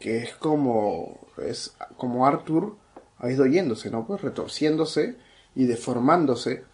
[0.00, 2.76] que es como es como Arthur
[3.18, 4.06] ha ido yéndose, ¿no?
[4.06, 5.16] Pues retorciéndose
[5.54, 6.64] y deformándose,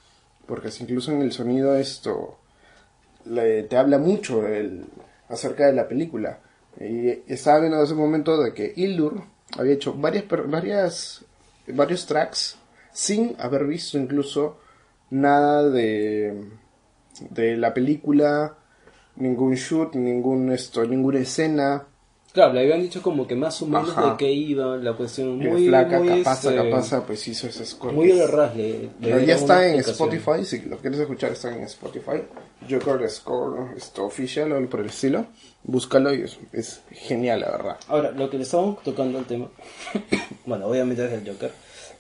[0.47, 2.39] porque incluso en el sonido esto
[3.25, 4.85] le- te habla mucho el,
[5.29, 6.41] acerca de la película.
[6.81, 9.23] Y estaba viendo en ese momento de que Hildur
[9.59, 11.25] había hecho varias, varias,
[11.67, 12.59] varios tracks
[12.93, 14.59] sin haber visto incluso
[15.11, 16.51] nada de,
[17.31, 18.57] de la película,
[19.17, 21.87] ningún shoot, ningún esto, ninguna escena.
[22.33, 24.13] Claro, le habían dicho como que más o menos Ajá.
[24.13, 25.37] de qué iba la cuestión.
[25.39, 27.93] Muy, flaca, muy, capaz, este, capaz, pues hizo ese score.
[27.93, 29.81] Muy de ras le- le Pero ya está en.
[29.81, 32.23] Spotify, si lo quieres escuchar está en Spotify.
[32.71, 35.27] Joker Score esto, Official o algo por el estilo.
[35.65, 37.77] Búscalo y es, es genial, la verdad.
[37.89, 39.51] Ahora, lo que le estábamos tocando al tema,
[40.47, 41.53] bueno, obviamente es el Joker,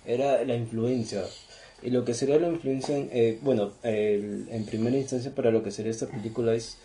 [0.07, 1.25] era la influencia.
[1.83, 5.62] Y lo que sería la influencia, en, eh, bueno, el- en primera instancia para lo
[5.62, 6.79] que sería esta película es,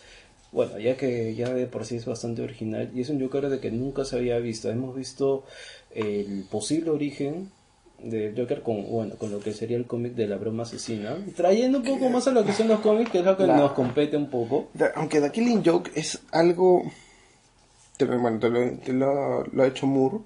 [0.52, 3.60] bueno, ya que ya de por sí es bastante original, y es un Joker de
[3.60, 4.70] que nunca se había visto.
[4.70, 5.44] Hemos visto
[5.94, 7.52] el posible origen
[8.04, 11.80] del Joker con, bueno, con lo que sería el cómic de la broma asesina, trayendo
[11.80, 14.16] un poco más a lo que son los cómics, que es lo que nos compete
[14.18, 14.68] un poco.
[14.96, 16.84] Aunque The Killing Joke es algo.
[17.98, 20.18] te lo- bueno, te lo, te lo- lo ha hecho Moore.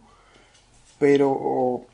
[1.00, 1.86] Pero.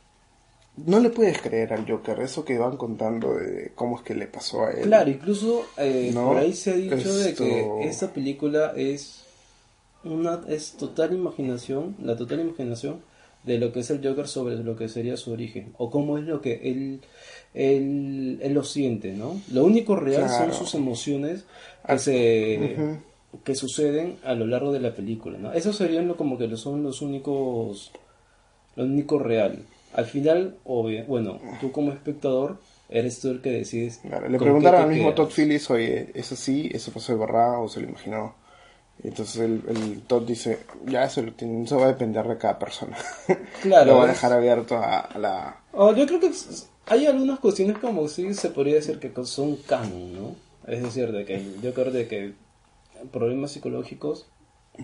[0.85, 4.27] No le puedes creer al Joker, eso que van contando de cómo es que le
[4.27, 4.83] pasó a él.
[4.83, 9.23] Claro, incluso eh, No, por ahí se ha dicho de que esta película es
[10.03, 13.01] una es total imaginación, la total imaginación
[13.43, 16.25] de lo que es el Joker sobre lo que sería su origen o cómo es
[16.25, 17.01] lo que él
[17.53, 19.41] él, él lo siente, ¿no?
[19.51, 20.53] Lo único real Claro.
[20.53, 21.45] son sus emociones
[21.87, 22.99] que se
[23.43, 25.53] que suceden a lo largo de la película, ¿no?
[25.53, 27.91] Esos serían lo, como que lo son los únicos
[28.75, 29.63] lo único real.
[29.97, 32.57] Al final, obvio, bueno, tú como espectador
[32.87, 33.97] eres tú el que decides.
[33.97, 35.15] Claro, le preguntaron al mismo quedas.
[35.15, 36.69] Todd Phillips, oye, ¿es así?
[36.71, 38.35] ¿Eso pasó de verdad o se lo imaginó?
[39.03, 42.97] Entonces el, el Todd dice, ya eso, eso va a depender de cada persona.
[43.61, 45.57] Claro, lo va a es- dejar abierto a, a la...
[45.73, 46.31] Oh, yo creo que
[46.87, 50.35] hay algunas cuestiones como si se podría decir que son canon, ¿no?
[50.67, 52.33] Es decir, de que yo creo de que
[53.11, 54.27] problemas psicológicos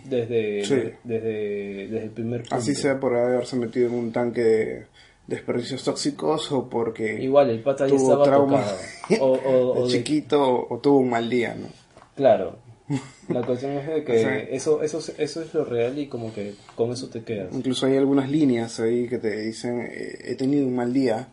[0.05, 0.75] desde, Sí.
[1.03, 2.55] desde, desde el primer punto.
[2.55, 4.85] Así sea por haberse metido en un tanque de
[5.27, 8.61] desperdicios tóxicos o porque Igual, el pata ya estaba trauma
[9.09, 9.23] tocado.
[9.25, 11.67] O, o- o de de- chiquito o tuvo un mal día, ¿no?
[12.15, 12.57] Claro.
[13.29, 16.55] La cuestión es de que eso, eso, es- eso es lo real y como que
[16.75, 17.53] con eso te quedas.
[17.53, 21.29] Incluso hay algunas líneas ahí que te dicen, eh, he tenido un mal día,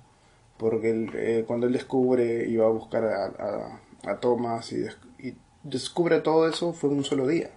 [0.56, 3.80] porque él, eh, cuando él descubre y va a buscar a, a-
[4.12, 7.50] a Thomas y, des- y descubre todo eso, fue un solo día.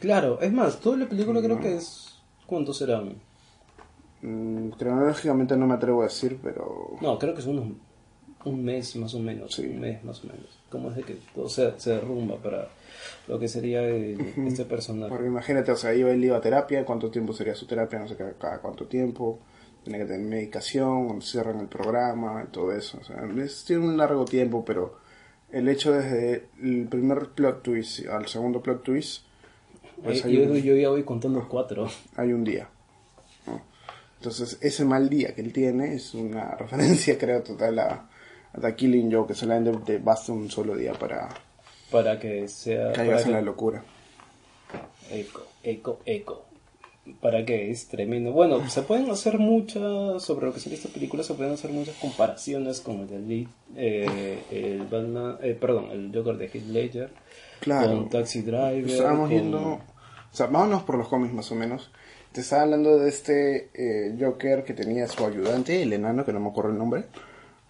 [0.00, 2.18] Claro, es más, toda la película creo que es...
[2.46, 3.14] ¿Cuántos serán?
[4.22, 6.96] Mm, cronológicamente no me atrevo a decir, pero...
[7.00, 7.66] No, creo que es unos,
[8.44, 9.54] un mes más o menos.
[9.54, 9.66] Sí.
[9.66, 10.46] Un mes más o menos.
[10.70, 12.68] Como es de que todo se, se derrumba para
[13.28, 15.10] lo que sería el- este personaje.
[15.10, 18.08] Porque imagínate, o sea, iba, él iba a terapia, cuánto tiempo sería su terapia, no
[18.08, 19.38] sé cada, cada cuánto tiempo,
[19.82, 22.98] tiene que tener medicación, cierran el programa, y todo eso.
[23.00, 24.98] O sea, es, tiene un largo tiempo, pero
[25.50, 29.25] el hecho desde el primer plot twist al segundo plot twist,
[30.02, 31.88] pues Eh, yo, un, yo ya voy contando cuatro.
[32.16, 32.68] hay un día.
[33.46, 33.60] ¿no?
[34.18, 38.08] Entonces, ese mal día que él tiene es una referencia, creo, total a,
[38.52, 41.28] a The Killing Joke, que solamente te basta un solo día para
[41.90, 42.92] Para que sea...
[42.92, 43.82] caigas para en la locura.
[45.10, 46.45] Eco, eco, eco.
[47.20, 48.32] Para que es tremendo.
[48.32, 51.94] Bueno, se pueden hacer muchas, sobre lo que sería esta película, se pueden hacer muchas
[51.96, 57.10] comparaciones con el de Lee, eh, el Batman, eh, perdón, el Joker de Heath Ledger,
[57.60, 57.88] Claro.
[57.94, 58.86] con Taxi Driver.
[58.90, 59.80] Estábamos con- viendo, o
[60.32, 61.90] sea, vámonos por los cómics más o menos.
[62.32, 66.40] Te estaba hablando de este eh, Joker que tenía su ayudante, el enano, que no
[66.40, 67.04] me acuerdo el nombre.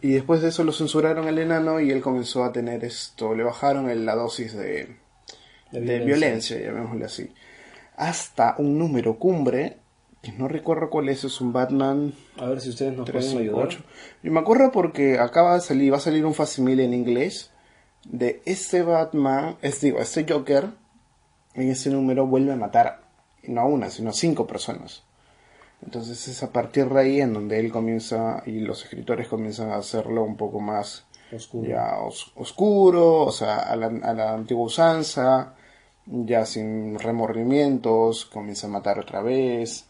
[0.03, 3.43] Y después de eso lo censuraron al enano y él comenzó a tener esto, le
[3.45, 4.97] bajaron el- la dosis de,
[5.73, 7.31] De de violencia, llamémosle así.
[7.97, 9.79] Hasta un número cumbre,
[10.23, 13.69] que no recuerdo cuál es, es un Batman A ver si ustedes nos pueden ayudar.
[13.69, 13.85] 358.
[14.23, 17.51] Yo me acuerdo porque acaba de salir, va a salir un facsimile en inglés
[18.05, 20.69] de este Batman, es digo, este Joker
[21.55, 23.01] en ese número vuelve a matar
[23.45, 25.03] no a una, sino a cinco personas.
[25.83, 29.77] Entonces es a partir de ahí en donde él comienza y los escritores comienzan a
[29.77, 31.69] hacerlo un poco más Oscuro.
[31.69, 35.55] ya os- oscuro, o sea, a la, a la antigua usanza,
[36.07, 39.87] ya sin remordimientos, comienza a matar otra vez.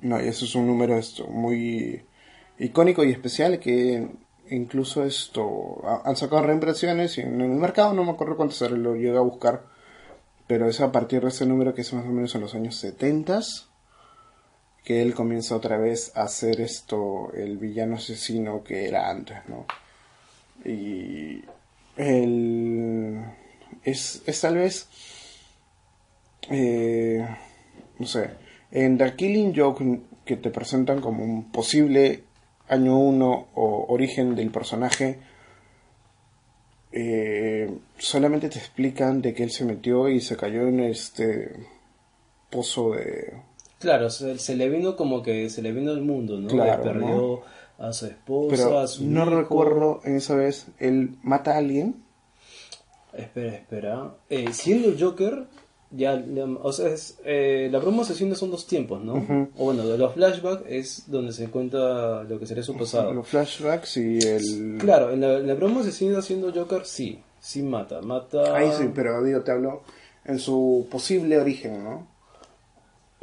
[0.00, 2.02] No, y eso es un número esto muy
[2.58, 4.08] icónico y especial que
[4.50, 8.68] incluso esto ha- han sacado reimpresiones y en el mercado no me acuerdo cuánto se
[8.70, 9.64] lo llegué a buscar,
[10.46, 12.76] pero es a partir de ese número que es más o menos en los años
[12.76, 13.40] 70
[14.84, 19.66] que él comienza otra vez a ser esto el villano asesino que era antes, ¿no?
[20.64, 21.42] Y
[21.96, 23.20] el
[23.82, 24.88] es, es tal vez
[26.50, 27.26] eh,
[27.98, 28.30] no sé
[28.70, 32.24] en The Killing Joke que te presentan como un posible
[32.68, 35.18] año uno o origen del personaje
[36.92, 41.52] eh, solamente te explican de que él se metió y se cayó en este
[42.50, 43.34] pozo de
[43.78, 46.48] Claro, se, se le vino como que se le vino el mundo, ¿no?
[46.48, 47.42] Claro, Le perdió
[47.78, 49.36] a su esposa, pero a su no hijo.
[49.38, 52.02] recuerdo en esa vez él mata a alguien
[53.12, 54.14] Espera, espera.
[54.30, 55.46] Eh, siendo el Joker,
[55.90, 56.22] ya,
[56.62, 59.14] o sea, es, eh, la broma asesina son dos tiempos, ¿no?
[59.56, 63.12] O bueno, de los flashbacks es donde se cuenta lo que sería su pasado.
[63.14, 64.76] Los flashbacks y el...
[64.78, 68.54] Claro, en la, la broma asesina siendo Joker, sí, sí mata, mata...
[68.56, 69.82] Ahí sí, pero digo, te hablo
[70.24, 72.06] en su posible origen, ¿no?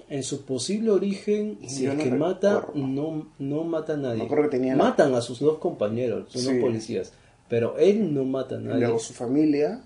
[0.09, 4.27] En su posible origen, si es no que mata, no, no mata a nadie.
[4.49, 7.13] Tenía- Matan a sus dos compañeros, sus dos policías,
[7.49, 8.81] pero él no mata a Y nadie.
[8.81, 9.81] luego su familia,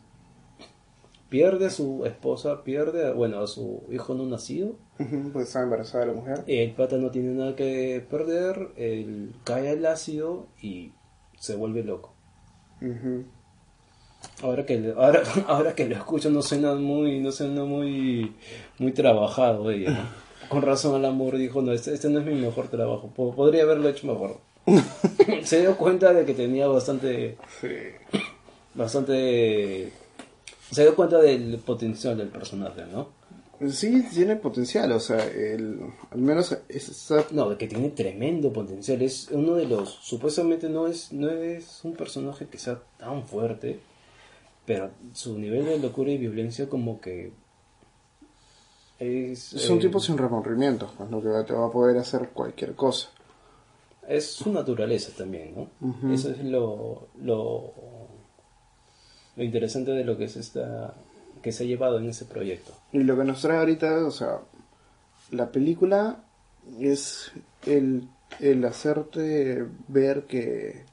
[1.29, 4.75] Pierde a su esposa, pierde, a- bueno, a su hijo no nacido.
[5.33, 6.43] pues estaba embarazada la mujer.
[6.47, 10.93] El pata no tiene nada que perder, él cae al ácido y
[11.37, 12.13] se vuelve loco.
[14.41, 18.33] Ahora que ahora, ahora que lo escucho no suena muy no suena muy
[18.79, 19.91] muy trabajado ella.
[19.91, 20.27] ¿no?
[20.49, 23.11] Con razón al amor dijo, "No, este, este no es mi mejor trabajo.
[23.15, 24.37] Po- podría haberlo hecho mejor."
[25.43, 27.67] se dio cuenta de que tenía bastante Sí.
[28.73, 29.91] bastante
[30.71, 33.17] se dio cuenta del potencial del personaje, ¿no?
[33.71, 35.79] Sí, tiene potencial, o sea, el,
[36.11, 39.01] al menos esa No, que tiene tremendo potencial.
[39.01, 39.89] Es uno de los.
[39.89, 43.79] Supuestamente no es, no es un personaje que sea tan fuerte.
[44.65, 47.31] Pero su nivel de locura y violencia, como que.
[48.99, 51.21] Es, es un eh, tipo sin remordimientos, pues, ¿no?
[51.21, 53.09] que te va a poder hacer cualquier cosa.
[54.07, 56.13] Es su naturaleza también, ¿no?
[56.13, 57.73] Eso es lo, lo.
[59.37, 60.93] Lo interesante de lo que es esta.
[61.41, 62.73] que se ha llevado en ese proyecto.
[62.91, 64.39] Y lo que nos trae ahorita, o sea,
[65.31, 66.23] la película
[66.79, 67.31] es
[67.65, 70.83] el, el hacerte ver que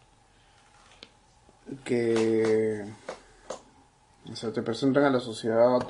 [1.85, 2.85] que
[4.31, 5.81] o sea, te presentan a la sociedad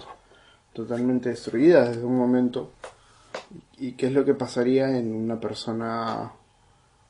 [0.73, 2.73] totalmente destruida desde un momento
[3.79, 6.33] y qué es lo que pasaría en una persona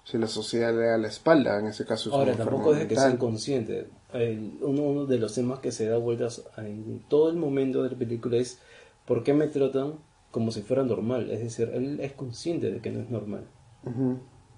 [0.04, 2.94] si la sociedad le da la espalda, en ese caso es Ahora, tampoco es que
[2.94, 7.83] sea enfermo uno, uno de los temas que se da vueltas en todo el momento
[7.83, 8.61] de la película es
[9.07, 9.94] ¿por qué me tratan
[10.31, 11.31] como si fuera normal?
[11.31, 13.46] Es decir, él es consciente de que no es normal.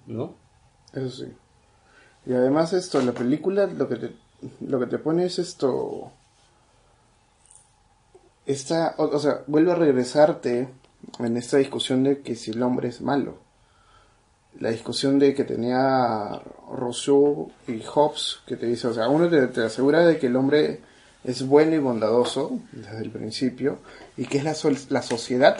[0.05, 0.35] ¿no?
[0.93, 1.33] Eso sí.
[2.25, 4.11] Y además esto, la película lo que te,
[4.61, 6.11] lo que te pone es esto...
[8.45, 10.69] Esta, o, o sea, vuelve a regresarte
[11.19, 13.46] en esta discusión de que si el hombre es malo.
[14.59, 16.41] La discusión de que tenía
[16.71, 20.35] Rousseau y Hobbes, que te dice, o sea, uno te, te asegura de que el
[20.35, 20.81] hombre
[21.23, 23.79] es bueno y bondadoso desde el principio,
[24.15, 24.55] y que es la,
[24.89, 25.57] la sociedad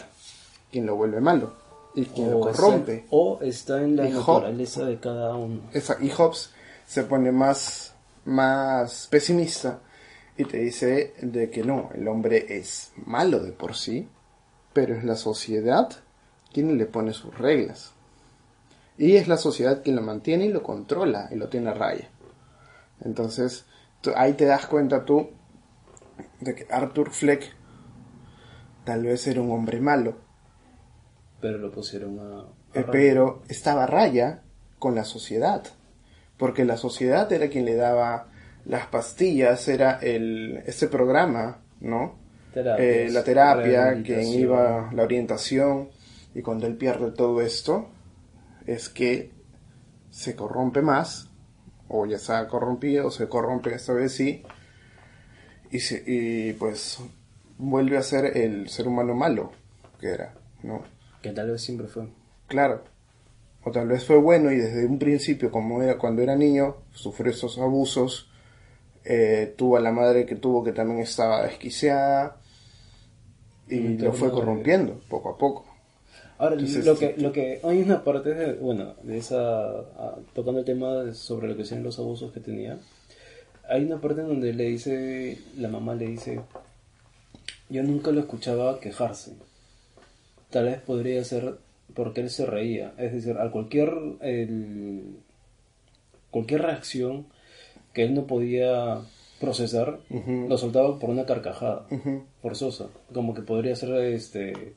[0.71, 1.53] quien lo vuelve malo
[1.95, 3.05] y quien lo está- corrompe.
[3.09, 5.61] o está en la Y naturaleza de cada uno.
[5.73, 6.51] Esa- y Hobbes
[6.87, 7.93] se pone más,
[8.25, 9.79] más pesimista
[10.37, 14.07] y te dice de que no, el hombre es malo de por sí,
[14.73, 15.89] pero es la sociedad
[16.53, 17.93] quien le pone sus reglas.
[18.97, 22.09] Y es la sociedad quien lo mantiene y lo controla y lo tiene a raya.
[23.03, 23.65] Entonces,
[24.01, 25.29] tú- ahí te das cuenta tú
[26.41, 27.53] de que Arthur Fleck
[28.85, 30.15] tal vez era un hombre malo,
[31.39, 32.39] Pero lo pusieron a...
[32.39, 34.41] a eh, pero estaba a raya
[34.79, 35.63] con la sociedad,
[36.37, 38.27] porque la sociedad era quien le daba
[38.65, 42.15] las pastillas, era el este programa, ¿no?
[42.53, 45.89] Terapias, Eh, la terapia, quien iba, la orientación,
[46.33, 47.89] y cuando él pierde todo esto,
[48.67, 49.31] es que
[50.11, 51.29] se corrompe más,
[51.87, 54.43] o ya se ha corrompido, o se corrompe esta vez sí,
[55.71, 56.99] y, se- y pues
[57.57, 59.51] vuelve a ser el ser humano malo
[59.99, 60.83] que era, ¿no?
[61.21, 62.07] Que tal vez siempre fue.
[62.47, 62.83] Claro.
[63.63, 67.31] O tal vez fue bueno y desde un principio, como era cuando era niño, sufrió
[67.31, 68.29] esos abusos.
[69.09, 72.37] eh, tuvo a la madre que tuvo que también estaba desquiciada.
[73.69, 75.65] Y lo fue corrompiendo poco a poco.
[76.39, 80.59] Ahora, Entonces, lo que, lo que hay una parte de, bueno, de esa, ah, tocando
[80.59, 82.77] el tema de- sobre lo que sean los abusos que tenía,
[83.67, 86.39] hay una parte en donde le dice, la mamá le dice,
[87.69, 89.33] yo nunca lo escuchaba quejarse.
[90.51, 91.55] Tal vez podría ser
[91.95, 95.17] porque él se reía, es decir, a cualquier, el-
[96.31, 97.25] cualquier reacción
[97.93, 99.01] que él no podía
[99.39, 99.99] procesar,
[100.49, 101.87] lo soltaba por una carcajada
[102.41, 104.73] forzosa, como que podría ser este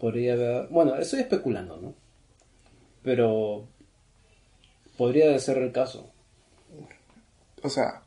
[0.00, 1.94] podría haber, bueno, estoy especulando, ¿no?
[3.02, 3.68] Pero
[4.96, 6.10] podría ser el caso.
[7.62, 8.02] O sea,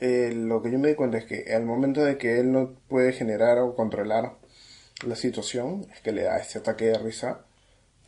[0.00, 2.74] eh, lo que yo me di cuenta es que al momento de que él no
[2.88, 4.34] puede generar o controlar
[5.06, 7.44] la situación, es que le da este ataque de risa.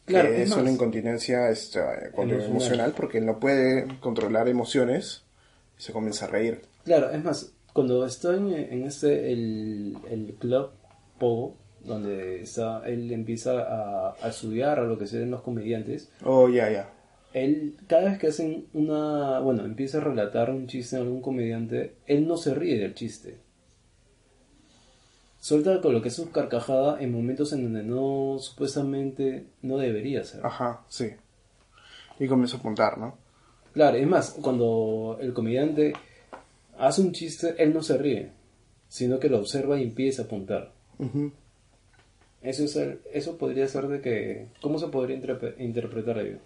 [0.05, 1.81] Claro, que es una incontinencia este,
[2.13, 2.51] cuando Emocional.
[2.51, 5.23] emocional, porque él no puede controlar emociones
[5.79, 6.61] y se comienza a reír.
[6.85, 10.71] Claro, es más, cuando está en, en este el, el club
[11.19, 16.11] Pogo, donde está, él empieza a, a estudiar a lo que se ven los comediantes,
[16.25, 16.91] Oh, ya, ya.
[17.33, 21.95] él cada vez que hacen una, bueno, empieza a relatar un chiste a algún comediante,
[22.07, 23.39] él no se ríe del chiste.
[25.41, 30.25] suelta con lo que es su carcajada en momentos en donde no, supuestamente, no debería
[30.25, 30.45] ser.
[30.45, 31.11] Ajá, sí.
[32.19, 33.19] Y comienza a apuntar, ¿no?
[33.75, 35.93] Claro, es más, cuando el comediante
[36.79, 38.31] hace un chiste, él no se ríe,
[38.89, 40.73] sino que lo observa y empieza a apuntar.
[42.45, 42.77] Eso, es
[43.13, 44.49] eso podría ser de que...
[44.61, 46.39] ¿Cómo se podría interpre- interpretar ello?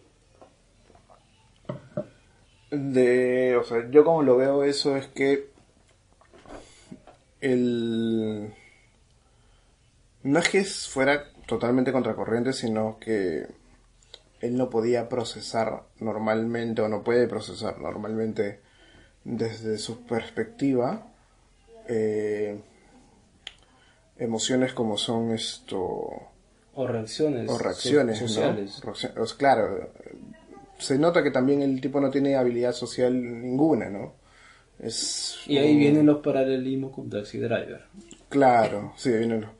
[2.70, 5.49] De, o sea, yo como lo veo eso es que
[7.40, 8.55] el
[10.22, 13.46] no es que fuera totalmente contracorriente, sino que
[14.40, 18.61] él no podía procesar normalmente o no puede procesar normalmente
[19.24, 21.09] desde su perspectiva
[21.88, 22.61] eh,
[24.18, 25.78] emociones como son esto
[26.74, 28.28] O reacciones, o reacciones ¿no?
[28.28, 28.80] sociales.
[28.82, 29.90] Reaccio- o sea, claro
[30.78, 33.12] se nota que también el tipo no tiene habilidad social
[33.42, 34.12] ninguna no
[34.78, 37.82] es Y ahí un- vienen los paralelismos con Taxi Driver.
[38.28, 39.58] claro sí viene lo-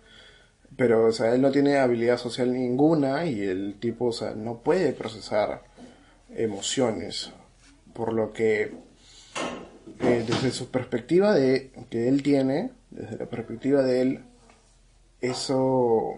[0.76, 4.59] pero o sea él no tiene habilidad social ninguna y el tipo o sea no
[4.59, 5.62] puede procesar
[6.36, 7.32] emociones
[7.94, 8.72] por lo que
[10.00, 14.20] eh, desde su perspectiva de que él tiene desde la perspectiva de él
[15.20, 16.16] eso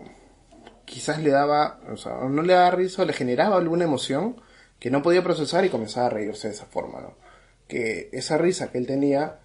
[0.84, 4.36] quizás le daba, o sea, no le daba risa, le generaba alguna emoción
[4.78, 7.14] que no podía procesar y comenzaba a reírse de esa forma, ¿no?
[7.68, 9.38] Que esa risa que él tenía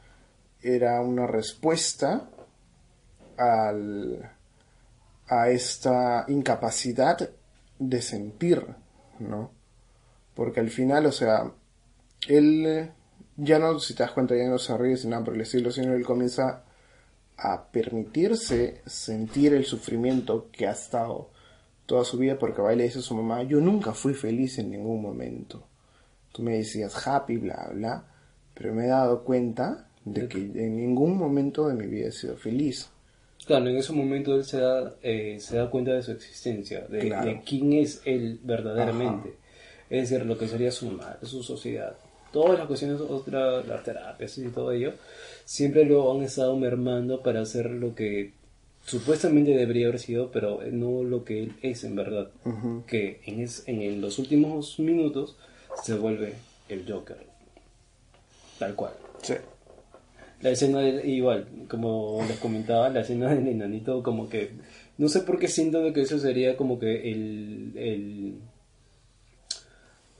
[0.61, 2.29] era una respuesta
[3.37, 4.31] al,
[5.27, 7.29] a esta incapacidad
[7.77, 8.65] de sentir,
[9.19, 9.51] ¿no?
[10.33, 11.51] Porque al final, o sea,
[12.27, 12.91] él
[13.37, 15.71] ya no, si te das cuenta, ya no se ríe sin nada por el estilo,
[15.71, 16.64] sino él comienza
[17.37, 21.29] a permitirse sentir el sufrimiento que ha estado
[21.85, 24.57] toda su vida porque va y le dice a su mamá, yo nunca fui feliz
[24.59, 25.67] en ningún momento.
[26.31, 28.05] Tú me decías happy, bla, bla,
[28.53, 32.35] pero me he dado cuenta de que en ningún momento de mi vida he sido
[32.37, 32.89] feliz.
[33.45, 36.99] Claro, en ese momento él se da, eh, se da cuenta de su existencia, de,
[36.99, 37.29] Claro.
[37.29, 39.35] de quién es él verdaderamente.
[39.89, 41.95] Es decir, lo que sería su madre, su sociedad.
[42.35, 44.91] Todas las cuestiones, otra, las terapias y todo ello,
[45.45, 48.33] siempre lo han estado mermando para hacer lo que
[48.83, 52.27] supuestamente debería haber sido, pero no lo que él es en verdad.
[52.87, 55.37] Que en, es, en los últimos minutos
[55.81, 56.33] se vuelve
[56.67, 57.17] el Joker.
[58.59, 58.93] Tal cual.
[59.21, 59.35] Sí.
[60.41, 64.51] La escena del- igual, como les comentaba, la escena del enanito como que
[64.97, 68.33] no sé por qué siento de que eso sería como que el, el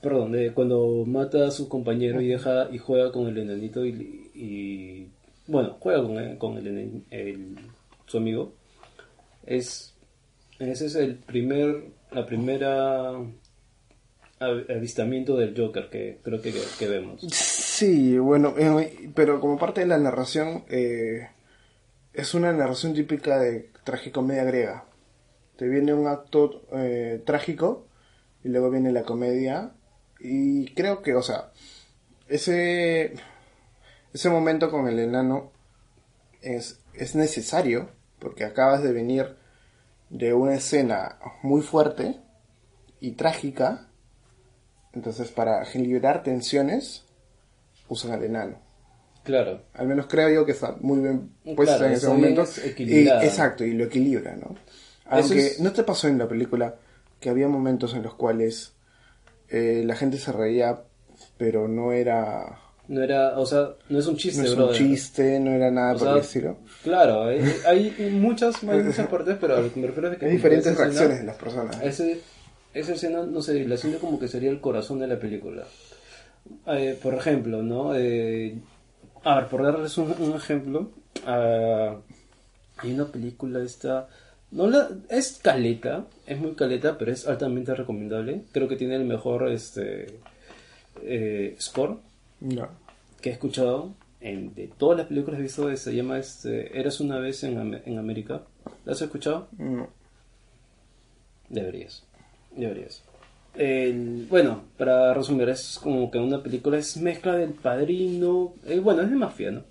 [0.08, 5.08] perdón, de cuando mata a su compañero y y juega con el enanito y,
[5.48, 6.02] bueno, juega
[6.38, 7.56] con, el- el,
[8.06, 8.52] su amigo.
[9.44, 9.94] Es
[10.58, 13.10] ese es el primer la primera
[14.40, 17.20] av- avistamiento del Joker que creo que, que vemos.
[17.30, 21.28] Sí, bueno, eh, pero como parte de la narración, eh,
[22.14, 24.84] es una narración típica de tragicomedia griega.
[25.56, 27.86] Te viene un acto eh, trágico
[28.44, 29.72] y luego viene la comedia
[30.20, 31.52] y creo que, o sea,
[32.28, 33.14] ese
[34.12, 35.52] ese momento con el enano
[36.42, 39.36] es, es necesario porque acabas de venir
[40.10, 42.16] de una escena muy fuerte
[43.00, 43.88] y trágica
[44.94, 47.04] entonces para liberar tensiones
[47.88, 48.58] usan al enano
[49.24, 49.62] Claro.
[49.74, 52.42] al menos creo yo que está muy bien puesta Claro, en ese momento.
[52.42, 53.24] es Y, equilibrada.
[53.24, 54.54] exacto, y lo equilibra, ¿no?
[55.06, 56.76] Aunque es- no te pasó en la película
[57.20, 58.72] que había momentos en los cuales
[59.50, 60.80] eh, la gente se reía,
[61.38, 65.40] pero no era, No era, o sea, no es un chiste, no es un chiste,
[65.40, 66.56] no era nada O por sea, el estilo.
[66.82, 70.26] Claro, hay, hay muchas, hay muchas partes, pero a lo que me refiero es que
[70.26, 71.82] Hay diferentes esa escena- reacciones de las personas.
[71.82, 72.20] Ese,
[72.74, 75.64] esa escena, no sé, la siento como que sería el corazón de la película.
[76.68, 77.94] Eh, por ejemplo, ¿no?
[77.96, 78.56] Eh,
[79.24, 80.90] a ver, por darles un, un ejemplo,
[81.26, 81.96] ah,
[82.78, 84.08] hay una película esta...
[84.52, 88.42] No la, es caleta, es muy caleta, pero es altamente recomendable.
[88.52, 90.06] Creo que tiene el mejor este
[91.02, 91.98] eh, score
[92.40, 92.68] No.
[93.20, 95.76] que he escuchado en, de todas las películas que he visto.
[95.76, 98.42] Se llama este, Eras una vez en, Am- en América.
[98.84, 99.48] ¿La has escuchado?
[99.58, 99.88] no.
[101.48, 102.02] Deberías.
[102.56, 103.02] Deberías.
[103.54, 108.54] El- bueno, para resumir, es como que una película es mezcla del padrino.
[108.66, 109.62] eh, bueno, es de mafia, ¿no?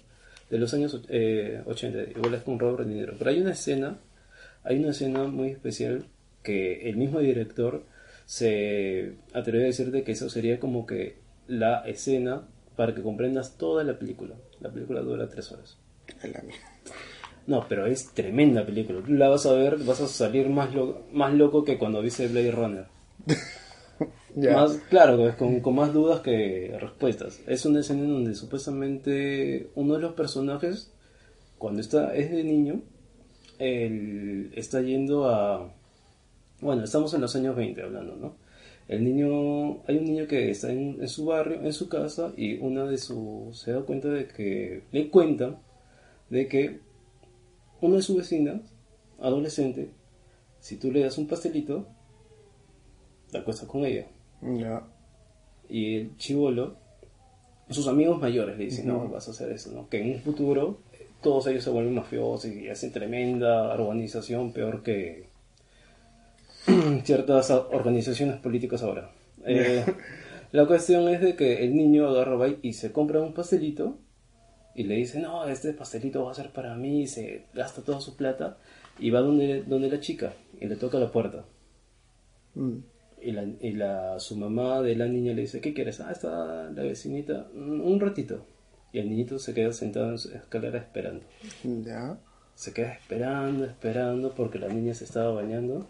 [0.50, 2.12] De los años eh, 80.
[2.18, 3.14] Igual es con Robert De Niro.
[3.18, 3.98] Pero hay una escena.
[4.66, 6.06] Hay una escena muy especial
[6.44, 7.84] que el mismo director
[8.26, 13.58] se atrevió a decir de que eso sería como que la escena para que comprendas
[13.58, 14.36] toda la película.
[14.60, 15.78] La película dura tres horas.
[17.48, 19.02] No, pero es tremenda película.
[19.06, 22.28] Tú la vas a ver, vas a salir más, lo- más loco que cuando viste
[22.28, 22.86] Blade Runner.
[24.54, 27.40] Más, claro, pues, con, con más dudas que respuestas.
[27.48, 30.92] Es una escena en donde supuestamente uno de los personajes,
[31.58, 32.82] cuando está es de niño,
[33.60, 35.72] él está yendo a...
[36.62, 38.36] Bueno, estamos en los años 20 hablando, ¿no?
[38.88, 42.58] El niño, hay un niño que está en, en su barrio, en su casa, y
[42.60, 45.60] una de sus, se da cuenta de que, le cuenta
[46.30, 46.80] de que
[47.82, 48.62] una de sus vecinas,
[49.20, 49.90] adolescente,
[50.60, 51.88] si tú le das un pastelito,
[53.32, 54.08] te acuestas con ella.
[54.42, 54.88] Ya.
[55.68, 56.78] Y el chivolo,
[57.70, 59.90] sus amigos mayores le dicen, no, vas a hacer eso, ¿no?
[59.90, 60.80] Que en un futuro
[61.22, 65.28] todos ellos se vuelven mafiosos y hacen tremenda organización peor que
[67.04, 69.12] ciertas organizaciones políticas ahora.
[69.48, 69.86] Eh,
[70.54, 74.00] la cuestión es de que el niño agarra va y se compra un pastelito
[74.74, 78.02] y le dice, no, este pastelito va a ser para mí, y se gasta toda
[78.02, 78.58] su plata
[78.98, 81.46] y va donde, donde la chica y le toca la puerta.
[82.56, 82.78] Mm.
[83.22, 86.00] Y, la, y la, su mamá de la niña le dice, ¿qué quieres?
[86.00, 88.46] Ah, está la vecinita, "Mm, un ratito.
[88.96, 91.26] Y el niñito se queda sentado en su escalera esperando.
[91.84, 92.18] Ya.
[92.56, 95.86] Se queda esperando, esperando, porque la niña se estaba bañando.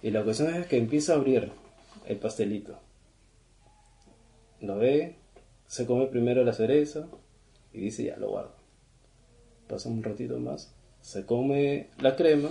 [0.00, 1.50] Y la cuestión es que empieza a abrir
[2.06, 2.78] el pastelito.
[4.60, 5.16] Lo ve,
[5.66, 7.08] se come primero la cereza
[7.72, 8.54] y dice, ya lo guardo.
[9.66, 12.50] Pasa un ratito más, se come la crema,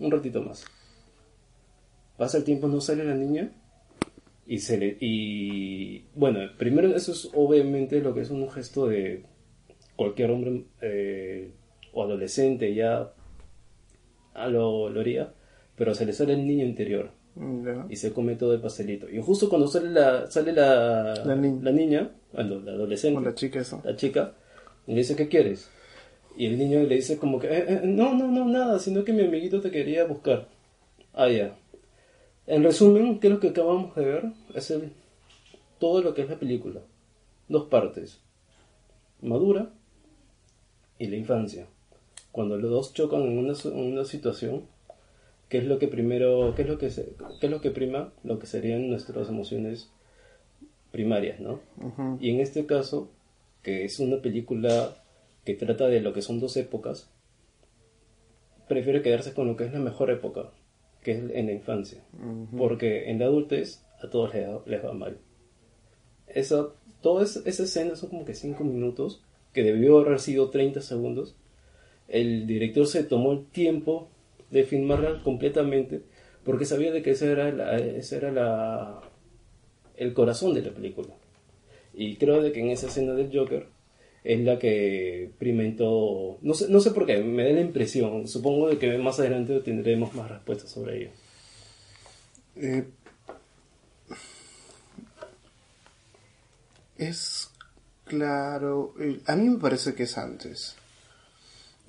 [0.00, 0.66] un ratito más.
[2.18, 3.50] Pasa el tiempo, no sale la niña
[4.46, 9.22] y se le y bueno primero eso es obviamente lo que es un gesto de
[9.96, 11.50] cualquier hombre eh,
[11.92, 13.12] o adolescente ya
[14.34, 15.32] ah, lo, lo haría
[15.76, 17.10] pero se le sale el niño interior
[17.90, 21.60] y se come todo el pastelito y justo cuando sale la sale la, La niña.
[21.62, 23.80] la niña bueno, la adolescente la chica eso.
[23.84, 24.34] la chica
[24.86, 25.68] y le dice ¿qué quieres?
[26.36, 29.12] y el niño le dice como que "Eh, eh, no no no nada sino que
[29.12, 30.48] mi amiguito te quería buscar
[31.14, 31.56] ah ya
[32.46, 34.24] en resumen, ¿qué es lo que acabamos de ver?
[34.54, 34.92] Es el,
[35.78, 36.80] todo lo que es la película.
[37.48, 38.20] Dos partes.
[39.22, 39.70] Madura
[40.98, 41.66] y la infancia.
[42.32, 44.62] Cuando los dos chocan en una, en una situación,
[45.48, 48.12] ¿qué es lo que primero, qué es lo que, se- qué es lo que prima?
[48.24, 49.90] Lo que serían nuestras emociones
[50.90, 51.60] primarias, ¿no?
[52.20, 53.10] Y en este caso,
[53.62, 54.96] que es una película
[55.44, 57.08] que trata de lo que son dos épocas,
[58.68, 60.50] prefiere quedarse con lo que es la mejor época,
[61.04, 62.02] que es en la infancia.
[62.56, 65.18] Porque en la adultez a todos les, les va mal.
[66.26, 70.80] Esa, toda esa, esa escena son como que 5 minutos, que debió haber sido 30
[70.80, 71.36] segundos.
[72.08, 74.08] El director se tomó el tiempo
[74.50, 76.02] de filmarla completamente
[76.44, 79.00] porque sabía de que ese era, la, ese era la,
[79.96, 81.08] el corazón de la película.
[81.94, 83.66] Y creo de que en esa escena del Joker
[84.24, 86.38] es la que prima en todo.
[86.42, 88.26] No sé, no sé por qué, me da la impresión.
[88.26, 91.10] Supongo de que más adelante tendremos más respuestas sobre ello.
[92.56, 92.84] Eh,
[96.98, 97.50] es
[98.04, 98.94] claro.
[99.00, 100.76] eh, A mí me parece que es antes.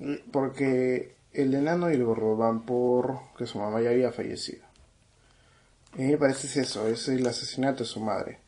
[0.00, 4.64] Eh, Porque el enano y el gordo van por que su mamá ya había fallecido.
[5.94, 8.38] A mí me parece es eso, es el asesinato de su madre.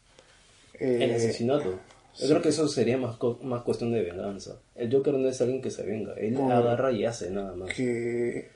[0.74, 1.78] Eh, El asesinato.
[2.20, 4.56] Yo creo que eso sería más, co- más cuestión de venganza.
[4.74, 7.72] El Joker no es alguien que se venga, él agarra y hace nada más.
[7.74, 8.48] que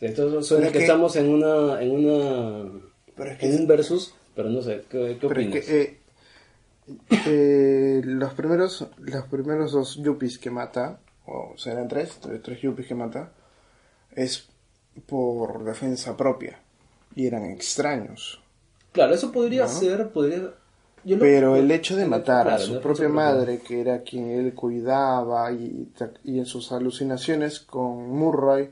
[0.00, 2.70] Entonces suena es que, que- estamos en una, en una,
[3.16, 5.64] Pero es que en un versus, pero no sé, ¿qué, qué es opinas?
[5.64, 5.98] que, eh,
[7.26, 12.86] eh, los primeros los primeros dos yuppies que mata, o serán tres, tres, tres yuppies
[12.88, 13.32] que mata,
[14.14, 14.48] es
[15.06, 16.58] por defensa propia.
[17.16, 18.40] Y eran extraños.
[18.92, 19.68] Claro, eso podría ¿No?
[19.68, 20.50] ser, podría...
[21.04, 24.30] yo lo- Pero el hecho de el- matar a su propia madre, que era quien
[24.30, 25.88] él cuidaba, y,
[26.24, 28.70] y en sus alucinaciones con Murray,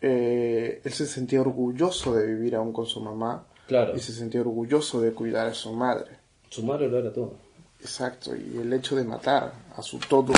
[0.00, 4.40] eh, él se sentía orgulloso de vivir aún con su mamá Claro, y se sentía
[4.40, 6.10] orgulloso de cuidar a su madre.
[6.50, 7.34] su madre lo era todo.
[7.80, 10.32] Exacto, y el hecho de matar a su todo,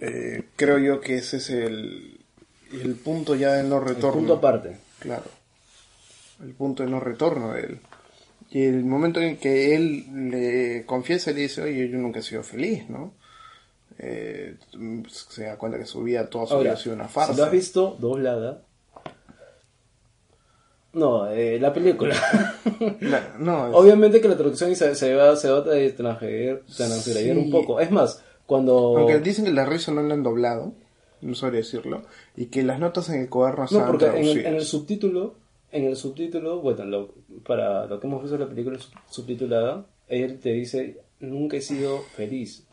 [0.00, 2.20] eh, creo yo que ese es el,
[2.72, 4.18] el punto ya de no El retorno.
[4.18, 4.78] punto aparte.
[4.98, 5.24] Claro,
[6.42, 7.80] el punto de no retorno de él.
[8.56, 12.22] Y el momento en que él le confiesa y le dice, oye, yo nunca he
[12.22, 13.12] sido feliz, ¿no?
[13.98, 14.54] Eh,
[15.08, 17.36] se da cuenta que su vida, toda su vida ha sido una si farsa.
[17.36, 18.62] lo has visto doblada...
[20.94, 22.14] No, eh, la película.
[23.00, 27.30] La- no, es- Obviamente que la traducción se, se va, se va a transgredir, Sí.
[27.30, 27.80] un poco.
[27.80, 28.96] Es más, cuando...
[28.96, 30.72] aunque dicen que la risa no la han doblado,
[31.20, 32.04] no sabría decirlo,
[32.36, 34.46] y que las notas en el cuaderno No, porque en el, traducidas.
[34.46, 35.34] en el subtítulo,
[35.76, 37.14] en el subtítulo, bueno, lo-
[37.46, 41.60] para lo que hemos visto en la película sub- subtitulada, él te dice, nunca he
[41.60, 42.64] sido feliz,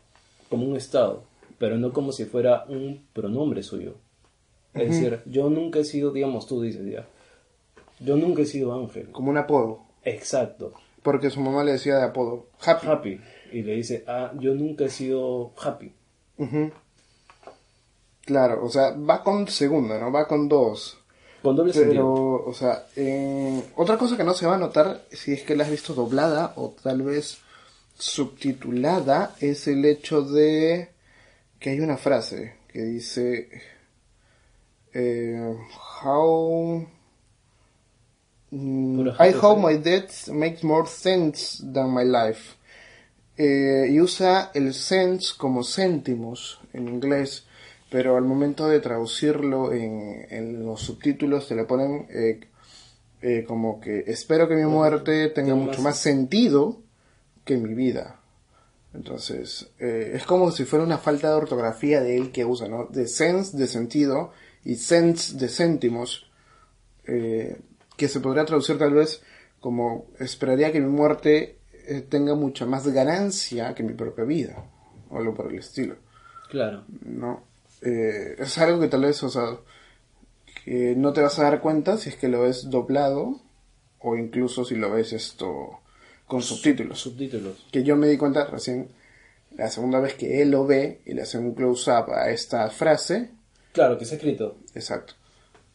[0.48, 1.24] como un estado,
[1.58, 3.94] pero no como si fuera un pronombre suyo.
[4.74, 7.06] Es decir, yo nunca he sido, digamos, tú dices ya,
[8.00, 9.08] yo nunca he sido ángel.
[9.12, 9.82] Como un apodo.
[10.04, 12.86] Exacto, Porque su mamá le decía de apodo, Happy.
[12.86, 13.20] happy.
[13.52, 15.92] Y le dice, ah, yo nunca he sido happy.
[18.22, 20.10] Claro, o sea, va con segunda, ¿no?
[20.10, 20.98] Va con dos.
[21.44, 22.44] Con doble Pero, sentido.
[22.46, 25.64] o sea, eh, otra cosa que no se va a notar si es que la
[25.64, 27.36] has visto doblada o tal vez
[27.98, 30.88] subtitulada es el hecho de
[31.60, 33.50] que hay una frase que dice
[34.94, 35.54] eh,
[36.02, 36.86] how
[38.50, 42.54] mm, I hope my death makes more sense than my life.
[43.36, 47.44] Eh, y usa el cents como céntimos en inglés
[47.94, 52.40] pero al momento de traducirlo en, en los subtítulos te le ponen eh,
[53.22, 56.80] eh, como que espero que mi muerte tenga mucho más- sentido
[57.44, 58.18] que mi vida.
[58.94, 62.86] Entonces, eh, es como si fuera una falta de ortografía de él que usa, ¿no?
[62.86, 64.32] De sense de sentido
[64.64, 66.28] y cents de céntimos,
[67.04, 69.22] que se podría traducir tal vez
[69.60, 71.60] como esperaría que mi muerte
[72.08, 74.64] tenga mucha más ganancia que mi propia vida,
[75.10, 75.94] o algo por el estilo.
[76.50, 76.82] Claro.
[77.04, 77.53] ¿no?
[77.84, 79.58] Eh, es algo que tal vez, o sea,
[80.64, 83.40] que no te vas a dar cuenta si es que lo ves doblado
[84.00, 85.80] o incluso si lo ves esto
[86.26, 86.98] con subtítulos.
[87.00, 87.66] Subtítulos.
[87.70, 88.88] Que yo me di cuenta recién
[89.56, 93.30] la segunda vez que él lo ve y le hace un close-up a esta frase,
[93.72, 94.56] Claro, que está escrito.
[94.74, 95.14] exacto,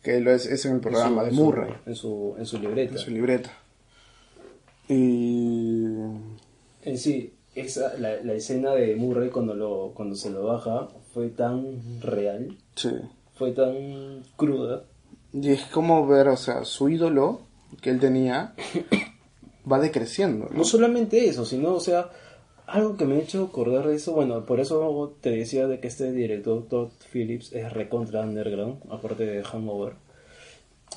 [0.01, 2.57] que lo es, es en el programa de en su- Murray, En su, en su
[2.59, 2.91] libreta.
[2.93, 3.51] en su libreta.
[4.87, 5.85] Y...
[6.83, 11.29] En sí, esa, la, la escena de Murray cuando, lo, cuando se lo baja fue
[11.29, 12.89] tan real, Sí.
[13.35, 14.83] fue tan cruda.
[15.33, 17.41] Y es como ver, o sea, su ídolo
[17.81, 18.53] que él tenía
[19.71, 20.57] va decreciendo, ¿no?
[20.57, 22.09] No solamente eso, sino, o sea,
[22.65, 25.87] algo que me ha hecho acordar de eso, bueno, por eso te decía de que
[25.87, 29.93] este director, Todd Phillips, es recontra underground, aparte de Hangover.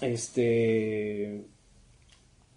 [0.00, 1.44] Este.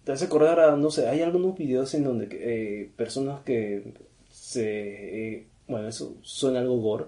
[0.06, 3.92] Te hace acordar a, no sé, hay algunos videos en donde eh, personas que
[4.30, 5.34] se.
[5.34, 7.06] eh, bueno, eso suena algo gore.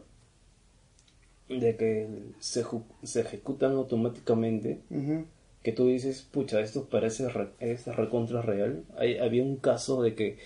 [1.48, 2.06] De que
[2.40, 2.62] se,
[3.04, 5.24] se ejecutan automáticamente Ujú.
[5.62, 8.84] que tú dices, pucha, esto parece re- es recontra real.
[8.98, 10.36] Hay, había un caso de que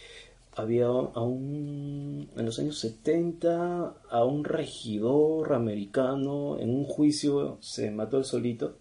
[0.55, 7.91] había a un, en los años 70 a un regidor americano en un juicio se
[7.91, 8.77] mató él solito.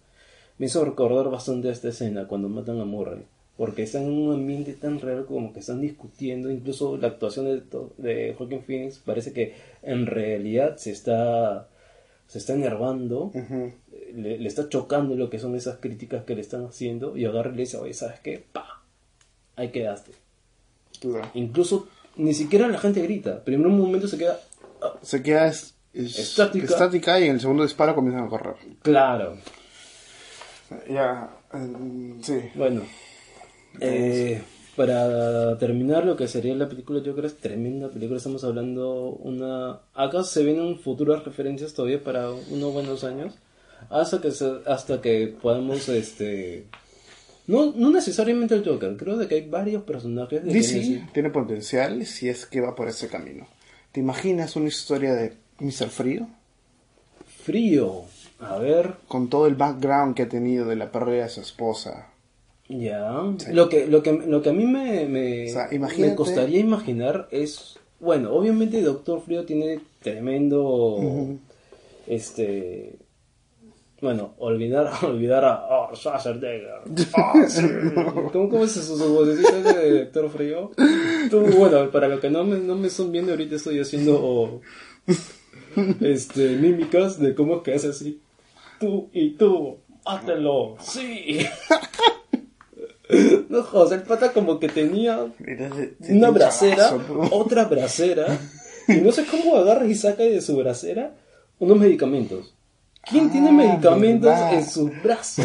[0.58, 3.24] Me hizo recordar bastante esta escena cuando matan a Murray.
[3.56, 6.50] Porque están en un ambiente tan real como que están discutiendo.
[6.50, 7.62] Incluso la actuación de,
[7.98, 11.68] de Joaquin Phoenix parece que en realidad se está,
[12.26, 13.30] se está enervando
[14.14, 17.50] le, le está chocando lo que son esas críticas que le están haciendo y agarra
[17.50, 18.44] y le dice, oye, ¿sabes qué?
[18.52, 18.82] ¡Pa!
[19.56, 20.12] Ahí quedaste.
[21.00, 21.28] Claro.
[21.34, 23.42] Incluso ni siquiera la gente grita.
[23.44, 24.38] Primero un momento se queda...
[24.82, 26.64] ah, Se queda es- es- Estática.
[26.66, 28.54] estática y en el segundo disparo comienzan a correr.
[28.82, 29.36] claro.
[30.88, 32.38] Ya, eh, sí.
[32.54, 32.82] Bueno.
[33.80, 34.42] Eh,
[34.76, 38.16] para terminar lo que sería la película, yo creo que es tremenda película.
[38.18, 39.80] Estamos hablando una...
[39.94, 43.34] Acá se vienen futuras referencias todavía para unos buenos años.
[43.90, 46.66] Hasta que, se- hasta que podamos, este...
[47.48, 51.30] No, no necesariamente el Joker, creo de que hay varios personajes de DC que- tiene
[51.30, 53.48] potencial si es que va por ese camino.
[53.90, 55.88] ¿Te imaginas una historia de Mr.
[55.88, 56.28] Frío?
[57.26, 58.04] Frío.
[58.40, 62.08] A ver, Con todo el background que ha tenido de la pérdida de su esposa.
[62.78, 63.22] Ya.
[63.50, 66.60] Lo, que, lo, que, lo que a mí me, me, O sea, imagínate- me costaría
[66.60, 67.78] imaginar es.
[68.00, 70.98] Bueno, obviamente Doctor Frío tiene tremendo.
[72.06, 72.96] Este.
[74.00, 76.82] Bueno, olvidar, olvidar a oh, Schwarzenegger.
[77.14, 77.62] Ah, sí.
[78.32, 80.70] ¿Cómo, ¿Cómo es eso, su vocecita de Doctor Frío?
[81.30, 84.60] Tú, bueno, para los que no me, no me están viendo, ahorita estoy haciendo
[86.00, 88.20] este, mímicas de cómo es que hace así.
[88.80, 91.38] Tú y tú, hátelo, sí.
[93.48, 95.26] No jodas, el pata como que tenía
[96.08, 96.96] una bracera,
[97.30, 98.38] otra bracera,
[98.88, 101.14] y no sé cómo agarra y saca de su bracera
[101.58, 102.54] unos medicamentos.
[103.08, 104.54] ¿Quién tiene Ah, medicamentos verdad.
[104.54, 105.44] en sus brazos?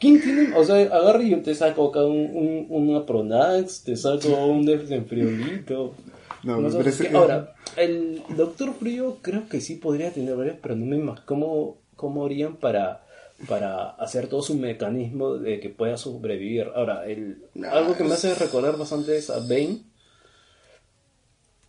[0.00, 3.94] ¿Quién tiene, o sea, agarra y yo te saco acá un, un, una Pronax, te
[3.96, 5.94] saco un desenfriolito.
[6.42, 10.56] No, No me parece que- Ahora, el Doctor Frío creo que sí podría tener varios,
[10.60, 13.04] pero no me imagino cómo, cómo harían para,
[13.48, 16.68] para hacer todo su mecanismo de que pueda sobrevivir.
[16.74, 19.80] Ahora, el, algo que me hace recordar bastante es a Bane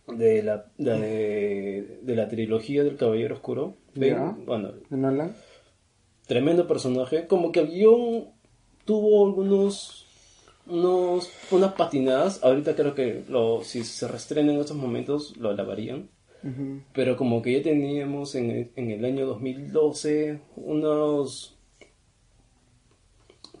[0.08, 3.76] de la, de, de la trilogía del Caballero Oscuro.
[3.94, 4.36] Bane, Ya.
[4.44, 4.72] bueno,
[6.26, 7.26] tremendo personaje.
[7.26, 8.26] Como que el guion
[8.84, 10.00] tuvo algunos.
[10.66, 12.42] Unos, unas patinadas.
[12.42, 16.08] Ahorita creo que lo, si se reestrena en estos momentos lo alabarían.
[16.94, 21.53] Pero como que ya teníamos en en el año 2012 unos...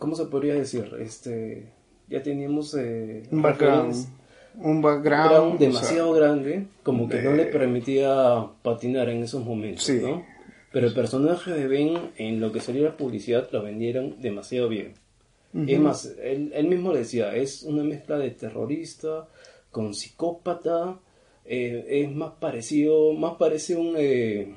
[0.04, 0.90] ¿Cómo se podría decir?
[1.00, 1.72] Este,
[2.10, 2.74] ya teníamos...
[2.74, 3.94] eh, Un background.
[4.60, 5.54] un background.
[5.54, 10.00] O sea, demasiado grande, como que no le permitía patinar en esos momentos, Sí.
[10.02, 10.22] ¿no?
[10.72, 14.92] Pero el personaje de Ben, en lo que sería la publicidad, lo vendieron demasiado bien.
[15.66, 19.26] Es más, él, él mismo decía, es una mezcla de terrorista
[19.70, 20.98] con psicópata,
[21.46, 24.54] eh, es más parecido, más parece un, eh,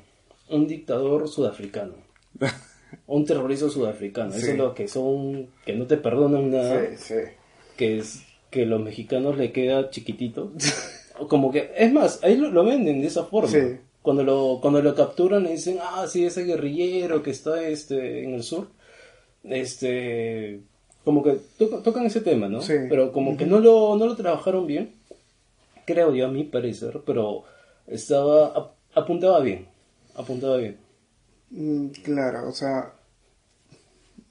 [0.50, 1.94] un dictador sudafricano.
[3.06, 4.34] un terrorista sudafricano.
[4.34, 7.14] Eso es lo que son, que no te perdonan nada Sí, sí.
[7.76, 10.52] que es que los mexicanos le queda chiquitito.
[11.28, 13.48] Como que, es más, ahí lo, lo venden de esa forma.
[14.02, 18.34] Cuando lo, cuando lo capturan y dicen, ah, sí, ese guerrillero que está este, en
[18.34, 18.68] el sur.
[19.44, 20.60] Este,
[21.04, 22.60] como que to- tocan ese tema, ¿no?
[22.88, 24.92] Pero como que no lo, no lo trabajaron bien,
[25.84, 27.44] creo yo a mi parecer, pero
[27.86, 29.66] estaba, ap- apuntaba bien,
[30.14, 30.76] apuntaba bien.
[31.50, 32.92] Mm, Claro, o sea,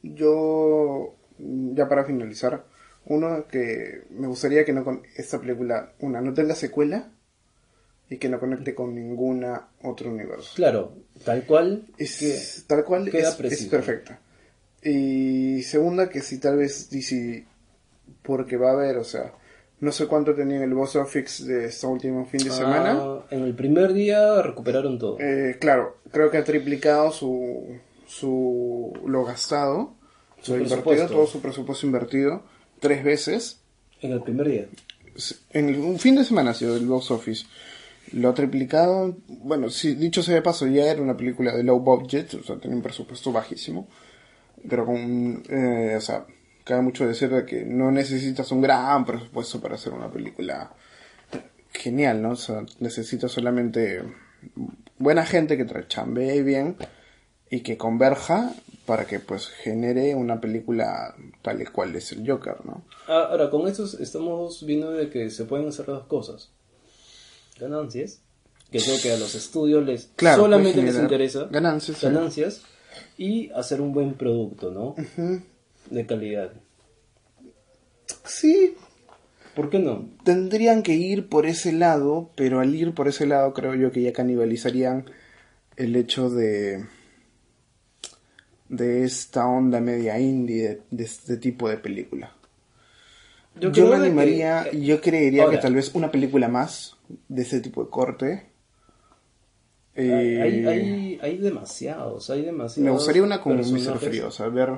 [0.04, 2.66] yo, mm, ya para finalizar,
[3.06, 7.10] uno que me gustaría que no con esta película, una, no tenga secuela
[8.10, 10.52] y que no conecte con ninguna otro universo.
[10.56, 10.94] Claro,
[11.26, 14.20] tal cual, Es que- tal cual queda es, perfecta.
[14.84, 17.46] Y segunda que si tal vez DC
[18.22, 19.34] porque va a haber, o sea,
[19.80, 22.98] no sé cuánto tenía en el box office de este último fin de semana.
[23.00, 25.18] ah, en el primer día recuperaron todo.
[25.20, 29.94] Eh, claro, creo que ha triplicado su, su lo gastado,
[30.42, 32.44] Su lo invertido, todo su presupuesto invertido
[32.80, 33.60] tres veces.
[34.02, 34.66] En el primer día.
[35.52, 37.46] En el- un fin de semana ha sido el box office.
[38.14, 39.18] Lo ha triplicado.
[39.28, 42.58] Bueno, sí, dicho sea de paso, ya era una película de low budget, o sea,
[42.58, 43.88] tenía un presupuesto bajísimo.
[44.70, 46.26] Pero con, eh, o sea,
[46.68, 50.74] cabe mucho decir de que no necesitas un gran presupuesto para hacer una película
[51.72, 52.32] genial, ¿no?
[52.32, 54.04] O sea, necesitas solamente
[54.98, 56.76] buena gente que tra- chambee bien
[57.50, 58.52] y que converja
[58.86, 62.84] para que pues genere una película tal y cual es el Joker, ¿no?
[63.08, 66.52] Ah, Ahora, con esto estamos viendo de que se pueden hacer dos cosas.
[67.60, 68.22] Ganancias,
[68.72, 71.48] que lo que a los estudios les Claro, solamente les interesa.
[71.50, 72.06] ganancias, sí.
[72.06, 72.62] Ganancias
[73.18, 74.96] y hacer un buen producto, ¿no?
[75.90, 76.52] De calidad.
[78.24, 78.76] Sí,
[79.56, 80.10] ¿Por qué no?
[80.24, 84.02] tendrían que ir por ese lado, pero al ir por ese lado creo yo que
[84.02, 85.06] ya canibalizarían
[85.78, 86.86] el hecho de
[88.70, 92.34] de esta onda media indie de, de este tipo de película.
[93.60, 96.98] Yo, creo me que- animaría, yo creería Ahora, que tal vez una película más
[97.30, 98.50] de ese tipo de corte.
[99.96, 102.86] eh, Hay, hay, hay demasiados, hay demasiados.
[102.86, 103.72] me gustaría una con Mr.
[103.72, 104.10] personajes.
[104.10, 104.70] Frío, o sea, ver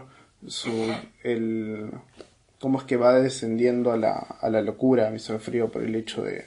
[0.47, 0.71] su,
[1.23, 1.89] el,
[2.59, 5.39] cómo es que va descendiendo a la, a la locura Mr.
[5.39, 6.45] Frío por el hecho de,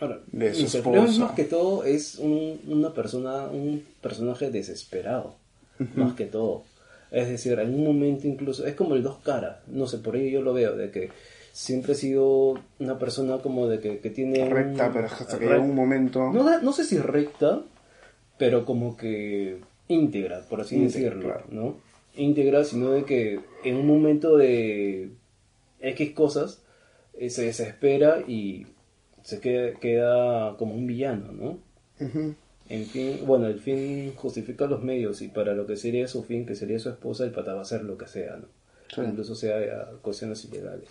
[0.00, 0.66] Ahora, de su.
[0.68, 1.18] Frío es esposa.
[1.26, 5.34] más que todo es un, una persona, un personaje desesperado,
[5.96, 6.64] más que todo.
[7.10, 10.30] Es decir, en un momento incluso, es como el dos caras, no sé, por ahí
[10.30, 11.10] yo lo veo, de que
[11.52, 14.42] siempre ha sido una persona como de que, que tiene...
[14.44, 16.32] un- recta, pero hasta que llega un momento...
[16.32, 17.60] No, no sé si recta,
[18.38, 21.42] pero como que íntegra, por así decirlo.
[21.50, 21.76] ¿no?
[22.14, 25.10] Íntegra, sino de que en un momento de
[25.80, 26.62] X cosas
[27.14, 28.66] eh, se desespera y
[29.22, 31.58] se queda, queda como un villano, ¿no?
[32.68, 36.46] En fin, bueno, el fin justifica los medios y para lo que sería su fin,
[36.46, 38.46] que sería su esposa, el pata va a hacer lo que sea, ¿no?
[38.92, 39.00] Sí.
[39.02, 40.88] Incluso sea eh, cuestiones ilegales.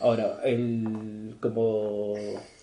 [0.00, 2.14] Ahora, el, como,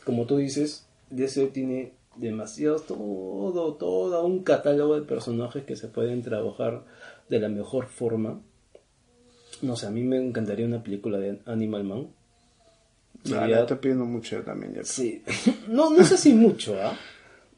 [0.03, 6.21] como tú dices, DC tiene demasiado, todo, todo un catálogo de personajes que se pueden
[6.21, 6.83] trabajar
[7.29, 8.41] de la mejor forma.
[9.61, 12.07] No sé, a mí me encantaría una película de Animal Man.
[13.25, 14.73] Ah, Sería- estoy pidiendo mucho yo también.
[14.75, 14.83] Ya.
[14.83, 15.23] Sí.
[15.67, 16.97] No, no sé si mucho, ¿ah?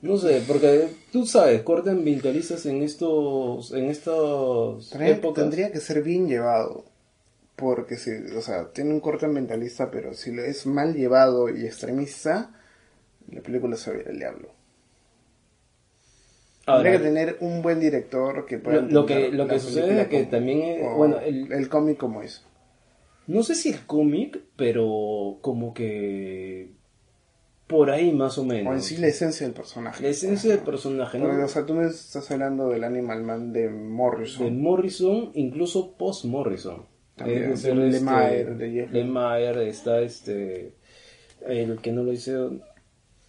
[0.02, 5.44] No sé, porque tú sabes, cortan ambientalistas en estos, en estas Tendría, épocas.
[5.44, 6.86] tendría que ser bien llevado.
[7.56, 11.66] Porque si, o sea, tiene un corte ambientalista, pero si lo es mal llevado y
[11.68, 12.50] extremista,
[13.32, 14.50] la película se va a ir al diablo.
[16.68, 20.02] Ahora, Tendría que tener un buen director que pueda Lo- lo que- lo que sucede
[20.04, 22.46] es que como- también es- o bueno, el- el cómic como es.
[23.28, 26.70] no sé si el cómic, pero como que
[27.68, 28.74] por ahí más o O menos.
[28.76, 30.04] en sí la esencia del personaje.
[30.04, 31.28] La esencia del personaje, ¿no?
[31.28, 34.46] Porque, o sea, tú me estás hablando del Animal Man de Morrison.
[34.46, 36.86] de Morrison, incluso post Morrison.
[37.16, 38.92] También, Es decir, de este, Lemire, de Jeff.
[38.92, 40.74] Lemire, está este
[41.48, 42.60] el que no lo hizo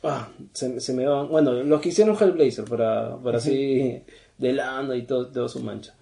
[0.05, 4.03] ah, se, se me van bueno los que hicieron Hellblazer para, para así
[4.39, 5.95] de lana y todo, su mancha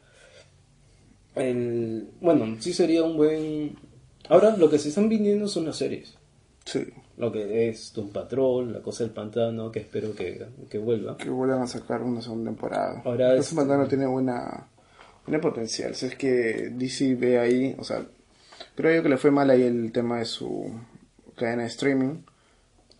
[1.34, 3.76] el, bueno sí sería un buen
[4.28, 6.16] ahora lo que se están viniendo son las series
[6.64, 6.84] Sí.
[7.16, 11.30] lo que es Doom Patrol la cosa del pantano que espero que, que vuelva que
[11.30, 13.02] vuelvan a sacar una segunda temporada.
[13.04, 14.68] Ahora es- pantano tiene buena,
[15.26, 15.94] buena potencial.
[15.94, 18.04] Si es que DC ve ahí, o sea,
[18.76, 20.70] creo yo que le fue mal ahí el tema de su
[21.34, 22.18] cadena de streaming.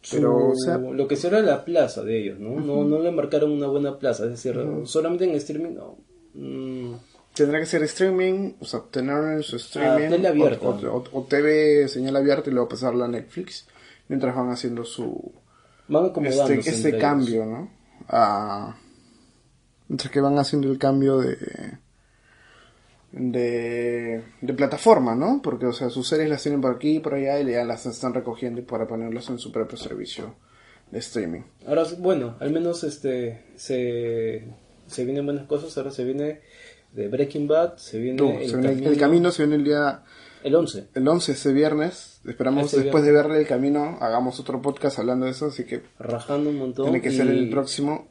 [0.03, 2.59] Su- Pero, o sea- lo que será la plaza de ellos, ¿no?
[2.61, 5.97] No, no le marcaron una buena plaza, es decir, solamente en streaming, no.
[6.35, 6.95] Mm,
[7.35, 10.07] Tendrá que ser streaming, o sea, tener en su streaming.
[10.07, 10.67] Ah, tele abierta.
[10.69, 13.67] O, o- o TV, señal abierta y luego pasarla a Netflix.
[14.09, 15.33] Mientras van haciendo su.
[16.39, 17.71] van Este, este cambio, ¿no?
[18.09, 18.77] A,
[19.89, 21.37] mientras que van haciendo el cambio de.
[23.13, 25.41] De, de plataforma, ¿no?
[25.43, 27.85] Porque, o sea, sus series las tienen por aquí y por allá y ya las
[27.87, 30.37] están recogiendo para ponerlas en su propio servicio
[30.91, 31.41] de streaming.
[31.67, 34.45] Ahora, bueno, al menos este se,
[34.87, 36.41] se vienen buenas cosas, ahora se viene
[36.93, 40.03] de Breaking Bad, se viene, el, se viene- camino, el camino se viene el día
[40.45, 40.89] el 11.
[40.95, 42.21] el 11 ese viernes.
[42.27, 46.51] Esperamos después de verle el camino, hagamos otro podcast hablando de eso, así que rajando
[46.51, 46.85] un montón.
[46.87, 48.07] tiene que y ser el próximo.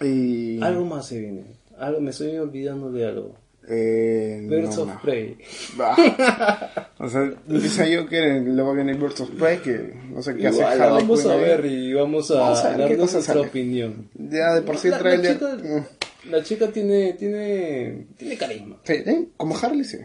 [0.00, 0.60] Y.
[0.62, 1.44] Algo más se viene.
[1.78, 3.34] Algo, me estoy olvidando de algo.
[3.68, 5.00] Eh, Birds no, of no.
[5.02, 5.36] Prey.
[5.76, 5.96] Bah.
[6.98, 10.58] o sea, empieza yo que luego viene Birds of Prey, que no sé qué hace
[10.60, 11.40] Igual, Harley vamos a ahí.
[11.40, 13.40] ver y vamos a, Vamos a ver darnos nuestra sale.
[13.40, 14.08] opinión.
[14.14, 15.32] Ya de por sí La- la trailer.
[15.34, 18.76] chica- mm, La chica tiene, tiene, tiene carisma.
[18.84, 19.28] sí, ¿eh?
[19.36, 19.98] Como Harley, sí.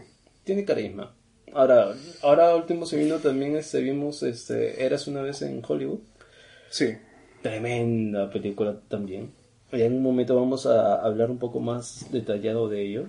[0.44, 1.14] Tiene carisma.
[1.54, 6.00] Ahora, ahora último se vino también, este, vimos, este, Eras una vez en Hollywood.
[6.70, 6.94] Sí.
[7.42, 9.30] Tremenda película también.
[9.72, 13.04] Y en un momento vamos a hablar un poco más detallado de ello.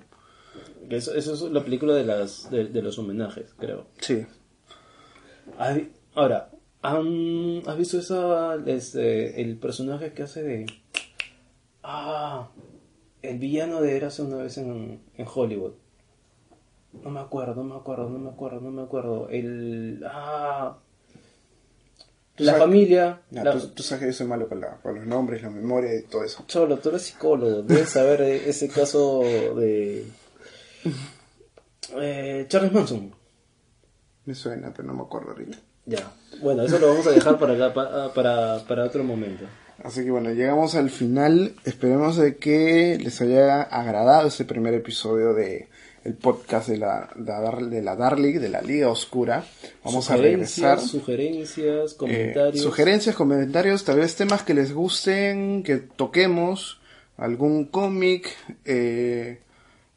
[0.89, 3.85] Eso, eso es la película de las de, de los homenajes, creo.
[3.99, 4.25] Sí.
[5.57, 6.49] ¿Has vi- Ahora,
[6.81, 10.65] ¿han- ¿has visto esa, este, el personaje que hace de...
[11.83, 12.49] Ah,
[13.21, 15.73] el villano de Eras una vez en, en Hollywood.
[17.03, 19.29] No me acuerdo, no me acuerdo, no me acuerdo, no me acuerdo.
[19.29, 20.03] El...
[20.05, 20.77] Ah...
[22.37, 23.21] La sabes- familia...
[23.31, 25.95] La- tú, tú sabes que yo soy malo con, la, con los nombres, la memoria
[25.97, 26.43] y todo eso.
[26.47, 30.05] Cholo, tú eres psicólogo, debes saber ese caso de...
[31.99, 33.13] Eh, Charles Manson.
[34.25, 35.57] Me suena, pero no me acuerdo ahorita.
[35.85, 36.11] Ya.
[36.41, 39.45] Bueno, eso lo vamos a dejar para, acá, pa- para, para otro momento.
[39.83, 41.53] Así que bueno, llegamos al final.
[41.65, 45.67] Esperemos de que les haya agradado este primer episodio de
[46.05, 49.43] el podcast de la, de la, Dar- de la Dark de la Liga Oscura.
[49.83, 50.79] Vamos a regresar.
[50.79, 52.63] Sugerencias, Eh, comentarios.
[52.63, 56.79] sugerencias, comentarios, tal vez temas que les gusten, que toquemos,
[57.17, 58.29] algún cómic,
[58.65, 59.41] eh,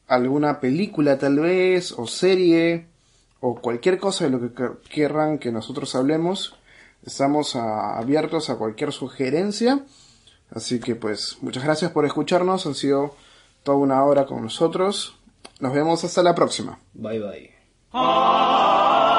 [0.07, 2.87] alguna película tal vez, o serie,
[3.39, 6.55] o cualquier cosa de lo que quer- querran que nosotros hablemos.
[7.05, 9.85] Estamos ah, abiertos a cualquier sugerencia.
[10.51, 12.65] Así que pues muchas gracias por escucharnos.
[12.65, 13.15] Han sido
[13.63, 15.15] toda una hora con nosotros.
[15.59, 16.79] Nos vemos hasta la próxima.
[16.93, 19.16] Bye bye.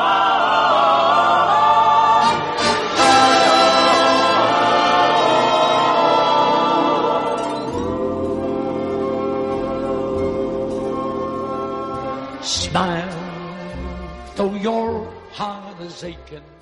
[15.98, 16.57] Forsaken.